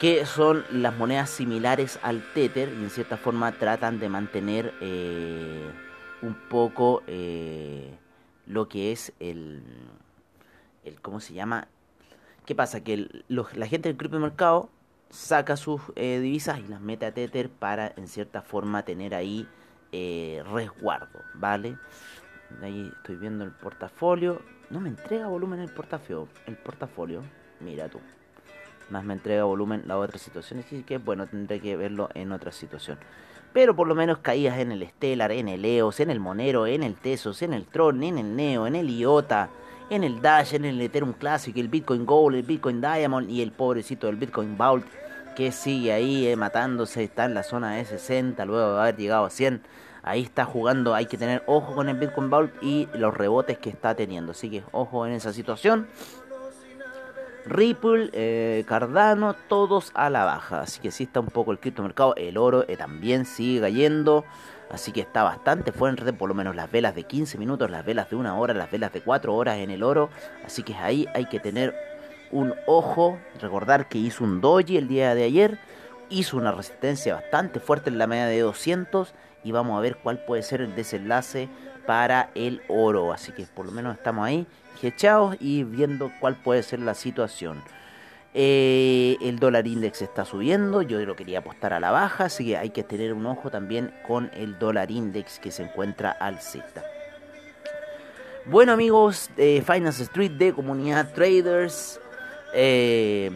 Que 0.00 0.24
son 0.26 0.64
las 0.70 0.96
monedas 0.96 1.28
similares 1.28 1.98
al 2.02 2.22
Tether 2.32 2.68
y 2.68 2.84
en 2.84 2.90
cierta 2.90 3.16
forma 3.16 3.52
tratan 3.52 3.98
de 3.98 4.08
mantener 4.08 4.72
eh, 4.80 5.70
un 6.22 6.34
poco 6.34 7.02
eh, 7.08 7.92
lo 8.46 8.68
que 8.68 8.92
es 8.92 9.12
el, 9.18 9.62
el. 10.84 11.00
¿Cómo 11.00 11.18
se 11.18 11.34
llama? 11.34 11.66
¿Qué 12.46 12.54
pasa? 12.54 12.82
Que 12.82 13.08
la 13.28 13.66
gente 13.66 13.88
del 13.88 13.98
criptomercado 13.98 14.70
saca 15.10 15.56
sus 15.56 15.80
eh, 15.96 16.20
divisas 16.20 16.58
y 16.60 16.68
las 16.68 16.80
mete 16.80 17.06
a 17.06 17.12
Tether 17.12 17.48
para 17.50 17.92
en 17.96 18.08
cierta 18.08 18.42
forma 18.42 18.84
tener 18.84 19.14
ahí 19.14 19.48
eh, 19.92 20.42
resguardo, 20.52 21.20
¿vale? 21.34 21.76
Ahí 22.62 22.92
estoy 22.96 23.16
viendo 23.16 23.44
el 23.44 23.52
portafolio. 23.52 24.40
No 24.70 24.80
me 24.80 24.88
entrega 24.88 25.26
volumen 25.26 25.60
el 25.60 25.70
portafolio. 25.70 26.28
El 26.46 26.56
portafolio. 26.56 27.22
Mira 27.60 27.88
tú. 27.88 28.00
Más 28.90 29.04
me 29.04 29.14
entrega 29.14 29.44
volumen 29.44 29.82
la 29.86 29.98
otra 29.98 30.18
situación. 30.18 30.60
Así 30.60 30.82
que 30.82 30.98
bueno, 30.98 31.26
tendré 31.26 31.60
que 31.60 31.76
verlo 31.76 32.08
en 32.14 32.32
otra 32.32 32.52
situación. 32.52 32.98
Pero 33.52 33.74
por 33.74 33.86
lo 33.86 33.94
menos 33.94 34.18
caídas 34.18 34.58
en 34.58 34.72
el 34.72 34.86
Stellar, 34.86 35.32
en 35.32 35.48
el 35.48 35.64
EOS, 35.64 36.00
en 36.00 36.10
el 36.10 36.20
Monero, 36.20 36.66
en 36.66 36.82
el 36.82 36.94
Tesos, 36.94 37.42
en 37.42 37.54
el 37.54 37.66
Tron, 37.66 38.02
en 38.02 38.18
el 38.18 38.36
Neo, 38.36 38.66
en 38.66 38.76
el 38.76 38.90
IOTA 38.90 39.50
en 39.90 40.04
el 40.04 40.20
Dash, 40.20 40.54
en 40.54 40.64
el 40.64 40.80
Ethereum 40.80 41.12
Classic, 41.14 41.56
el 41.56 41.68
Bitcoin 41.68 42.04
Gold, 42.04 42.36
el 42.36 42.42
Bitcoin 42.42 42.80
Diamond 42.80 43.30
y 43.30 43.42
el 43.42 43.52
pobrecito 43.52 44.06
del 44.06 44.16
Bitcoin 44.16 44.56
Vault 44.56 44.86
que 45.38 45.52
sigue 45.52 45.92
ahí 45.92 46.26
eh, 46.26 46.34
matándose, 46.34 47.04
está 47.04 47.24
en 47.24 47.34
la 47.34 47.44
zona 47.44 47.74
de 47.74 47.84
60 47.84 48.44
luego 48.44 48.74
de 48.74 48.80
haber 48.80 48.96
llegado 48.96 49.24
a 49.24 49.30
100. 49.30 49.62
Ahí 50.02 50.22
está 50.22 50.44
jugando, 50.44 50.96
hay 50.96 51.06
que 51.06 51.16
tener 51.16 51.44
ojo 51.46 51.76
con 51.76 51.88
el 51.88 51.96
Bitcoin 51.96 52.28
Vault 52.28 52.52
y 52.60 52.88
los 52.94 53.16
rebotes 53.16 53.56
que 53.58 53.70
está 53.70 53.94
teniendo. 53.94 54.32
Así 54.32 54.50
que 54.50 54.64
ojo 54.72 55.06
en 55.06 55.12
esa 55.12 55.32
situación. 55.32 55.86
Ripple, 57.46 58.10
eh, 58.14 58.64
Cardano, 58.66 59.34
todos 59.48 59.92
a 59.94 60.10
la 60.10 60.24
baja. 60.24 60.62
Así 60.62 60.80
que 60.80 60.90
sí 60.90 61.04
está 61.04 61.20
un 61.20 61.28
poco 61.28 61.52
el 61.52 61.60
criptomercado. 61.60 62.16
El 62.16 62.36
oro 62.36 62.64
eh, 62.68 62.76
también 62.76 63.24
sigue 63.24 63.60
cayendo. 63.60 64.24
Así 64.70 64.92
que 64.92 65.00
está 65.00 65.22
bastante 65.22 65.72
fuerte, 65.72 66.12
por 66.12 66.28
lo 66.28 66.34
menos 66.34 66.54
las 66.54 66.70
velas 66.70 66.94
de 66.94 67.04
15 67.04 67.38
minutos, 67.38 67.70
las 67.70 67.84
velas 67.84 68.10
de 68.10 68.16
una 68.16 68.36
hora, 68.36 68.52
las 68.54 68.70
velas 68.70 68.92
de 68.92 69.00
4 69.00 69.34
horas 69.34 69.58
en 69.58 69.70
el 69.70 69.82
oro. 69.82 70.10
Así 70.44 70.62
que 70.62 70.74
ahí 70.74 71.06
hay 71.14 71.26
que 71.26 71.40
tener 71.40 71.74
un 72.30 72.54
ojo. 72.66 73.18
Recordar 73.40 73.88
que 73.88 73.98
hizo 73.98 74.24
un 74.24 74.40
doji 74.40 74.76
el 74.76 74.88
día 74.88 75.14
de 75.14 75.24
ayer. 75.24 75.58
Hizo 76.10 76.36
una 76.36 76.52
resistencia 76.52 77.14
bastante 77.14 77.60
fuerte 77.60 77.88
en 77.90 77.98
la 77.98 78.06
media 78.06 78.26
de 78.26 78.40
200. 78.40 79.14
Y 79.44 79.52
vamos 79.52 79.78
a 79.78 79.80
ver 79.80 79.96
cuál 79.96 80.18
puede 80.24 80.42
ser 80.42 80.60
el 80.60 80.74
desenlace 80.74 81.48
para 81.86 82.30
el 82.34 82.60
oro. 82.68 83.12
Así 83.12 83.32
que 83.32 83.44
por 83.44 83.64
lo 83.64 83.72
menos 83.72 83.96
estamos 83.96 84.26
ahí, 84.26 84.46
echados 84.82 85.36
y 85.40 85.64
viendo 85.64 86.12
cuál 86.20 86.36
puede 86.36 86.62
ser 86.62 86.80
la 86.80 86.94
situación. 86.94 87.62
Eh, 88.40 89.16
el 89.20 89.40
dólar 89.40 89.66
index 89.66 90.00
está 90.00 90.24
subiendo, 90.24 90.82
yo 90.82 91.00
lo 91.00 91.16
quería 91.16 91.40
apostar 91.40 91.72
a 91.72 91.80
la 91.80 91.90
baja, 91.90 92.26
así 92.26 92.46
que 92.46 92.56
hay 92.56 92.70
que 92.70 92.84
tener 92.84 93.12
un 93.12 93.26
ojo 93.26 93.50
también 93.50 93.92
con 94.06 94.30
el 94.32 94.60
dólar 94.60 94.92
index 94.92 95.40
que 95.40 95.50
se 95.50 95.64
encuentra 95.64 96.12
alcista. 96.12 96.84
Bueno 98.44 98.70
amigos 98.70 99.28
de 99.36 99.60
Finance 99.66 100.04
Street 100.04 100.30
de 100.30 100.52
Comunidad 100.52 101.12
Traders, 101.12 101.98
eh, 102.54 103.28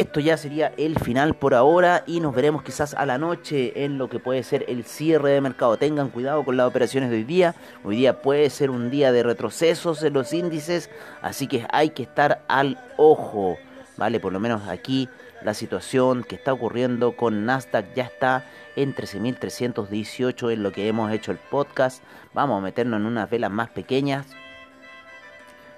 esto 0.00 0.20
ya 0.20 0.36
sería 0.36 0.74
el 0.76 0.98
final 0.98 1.34
por 1.34 1.54
ahora 1.54 2.04
y 2.06 2.20
nos 2.20 2.34
veremos 2.34 2.62
quizás 2.62 2.92
a 2.92 3.06
la 3.06 3.16
noche 3.16 3.84
en 3.84 3.96
lo 3.96 4.10
que 4.10 4.18
puede 4.18 4.42
ser 4.42 4.66
el 4.68 4.84
cierre 4.84 5.30
de 5.30 5.40
mercado. 5.40 5.78
Tengan 5.78 6.10
cuidado 6.10 6.44
con 6.44 6.58
las 6.58 6.66
operaciones 6.66 7.08
de 7.08 7.16
hoy 7.16 7.24
día. 7.24 7.54
Hoy 7.82 7.96
día 7.96 8.20
puede 8.20 8.50
ser 8.50 8.68
un 8.68 8.90
día 8.90 9.10
de 9.10 9.22
retrocesos 9.22 10.02
en 10.02 10.12
los 10.12 10.34
índices, 10.34 10.90
así 11.22 11.46
que 11.46 11.66
hay 11.70 11.90
que 11.90 12.02
estar 12.02 12.44
al 12.46 12.78
ojo. 12.98 13.56
¿Vale? 13.96 14.20
Por 14.20 14.34
lo 14.34 14.38
menos 14.40 14.68
aquí 14.68 15.08
la 15.42 15.54
situación 15.54 16.24
que 16.24 16.34
está 16.34 16.52
ocurriendo 16.52 17.16
con 17.16 17.46
Nasdaq 17.46 17.94
ya 17.94 18.04
está 18.04 18.44
en 18.76 18.94
13.318 18.94 20.52
en 20.52 20.62
lo 20.62 20.72
que 20.72 20.88
hemos 20.88 21.10
hecho 21.10 21.32
el 21.32 21.38
podcast. 21.38 22.02
Vamos 22.34 22.58
a 22.58 22.64
meternos 22.64 23.00
en 23.00 23.06
unas 23.06 23.30
velas 23.30 23.50
más 23.50 23.70
pequeñas 23.70 24.26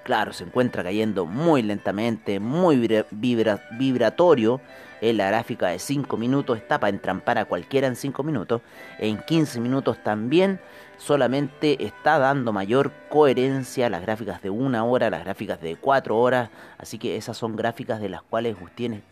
Claro, 0.09 0.33
se 0.33 0.43
encuentra 0.43 0.81
cayendo 0.81 1.27
muy 1.27 1.61
lentamente, 1.61 2.39
muy 2.39 3.05
vibratorio. 3.11 4.59
En 5.01 5.17
la 5.17 5.27
gráfica 5.27 5.67
de 5.67 5.77
5 5.77 6.17
minutos 6.17 6.57
está 6.57 6.79
para 6.79 6.89
entrampar 6.89 7.37
a 7.37 7.45
cualquiera 7.45 7.85
en 7.85 7.95
5 7.95 8.23
minutos. 8.23 8.63
En 8.97 9.19
15 9.19 9.59
minutos 9.59 10.03
también 10.03 10.59
solamente 10.97 11.85
está 11.85 12.17
dando 12.17 12.51
mayor 12.51 12.91
coherencia 13.09 13.85
a 13.85 13.91
las 13.91 14.01
gráficas 14.01 14.41
de 14.41 14.49
una 14.49 14.83
hora, 14.83 15.11
las 15.11 15.23
gráficas 15.23 15.61
de 15.61 15.75
4 15.75 16.17
horas. 16.17 16.49
Así 16.79 16.97
que 16.97 17.15
esas 17.15 17.37
son 17.37 17.55
gráficas 17.55 18.01
de 18.01 18.09
las 18.09 18.23
cuales 18.23 18.57
ustedes 18.59 19.03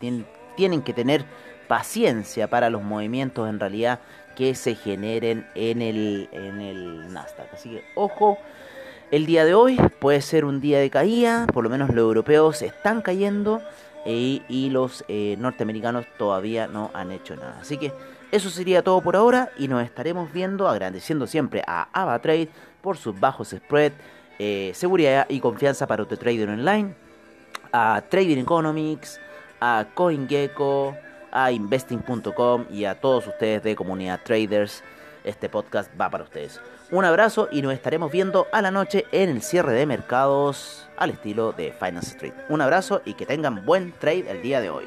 tienen 0.56 0.82
que 0.82 0.94
tener 0.94 1.24
paciencia 1.68 2.50
para 2.50 2.70
los 2.70 2.82
movimientos 2.82 3.48
en 3.48 3.60
realidad 3.60 4.00
que 4.34 4.56
se 4.56 4.74
generen 4.74 5.46
en 5.54 5.80
el, 5.80 6.28
en 6.32 6.60
el 6.60 7.12
Nasdaq. 7.12 7.54
Así 7.54 7.70
que 7.70 7.84
ojo 7.94 8.36
el 9.10 9.26
día 9.26 9.44
de 9.44 9.54
hoy 9.54 9.76
puede 10.00 10.20
ser 10.20 10.44
un 10.44 10.60
día 10.60 10.78
de 10.80 10.90
caída, 10.90 11.46
por 11.52 11.64
lo 11.64 11.70
menos 11.70 11.88
los 11.90 11.98
europeos 11.98 12.62
están 12.62 13.00
cayendo 13.00 13.62
eh, 14.04 14.42
y 14.48 14.70
los 14.70 15.04
eh, 15.08 15.36
norteamericanos 15.38 16.06
todavía 16.18 16.66
no 16.66 16.90
han 16.94 17.12
hecho 17.12 17.34
nada. 17.36 17.58
Así 17.60 17.78
que 17.78 17.92
eso 18.30 18.50
sería 18.50 18.82
todo 18.82 19.00
por 19.00 19.16
ahora 19.16 19.50
y 19.58 19.68
nos 19.68 19.82
estaremos 19.82 20.32
viendo 20.32 20.68
agradeciendo 20.68 21.26
siempre 21.26 21.62
a 21.66 21.88
AvaTrade 21.92 22.48
por 22.82 22.96
sus 22.96 23.18
bajos 23.18 23.48
spread, 23.48 23.92
eh, 24.38 24.72
seguridad 24.74 25.26
y 25.28 25.40
confianza 25.40 25.86
para 25.86 26.04
tu 26.04 26.16
trader 26.16 26.50
online, 26.50 26.94
a 27.72 28.02
Trading 28.08 28.38
Economics, 28.38 29.20
a 29.60 29.86
CoinGecko, 29.94 30.94
a 31.32 31.50
Investing.com 31.50 32.66
y 32.70 32.84
a 32.84 33.00
todos 33.00 33.26
ustedes 33.26 33.62
de 33.62 33.74
comunidad 33.74 34.20
traders. 34.22 34.82
Este 35.24 35.48
podcast 35.48 35.90
va 35.98 36.08
para 36.10 36.24
ustedes. 36.24 36.60
Un 36.90 37.04
abrazo 37.04 37.48
y 37.52 37.60
nos 37.60 37.74
estaremos 37.74 38.10
viendo 38.10 38.46
a 38.50 38.62
la 38.62 38.70
noche 38.70 39.04
en 39.12 39.28
el 39.28 39.42
cierre 39.42 39.74
de 39.74 39.84
mercados 39.84 40.88
al 40.96 41.10
estilo 41.10 41.52
de 41.52 41.70
Finance 41.72 42.12
Street. 42.12 42.32
Un 42.48 42.62
abrazo 42.62 43.02
y 43.04 43.12
que 43.12 43.26
tengan 43.26 43.66
buen 43.66 43.92
trade 43.92 44.30
el 44.30 44.40
día 44.40 44.62
de 44.62 44.70
hoy. 44.70 44.86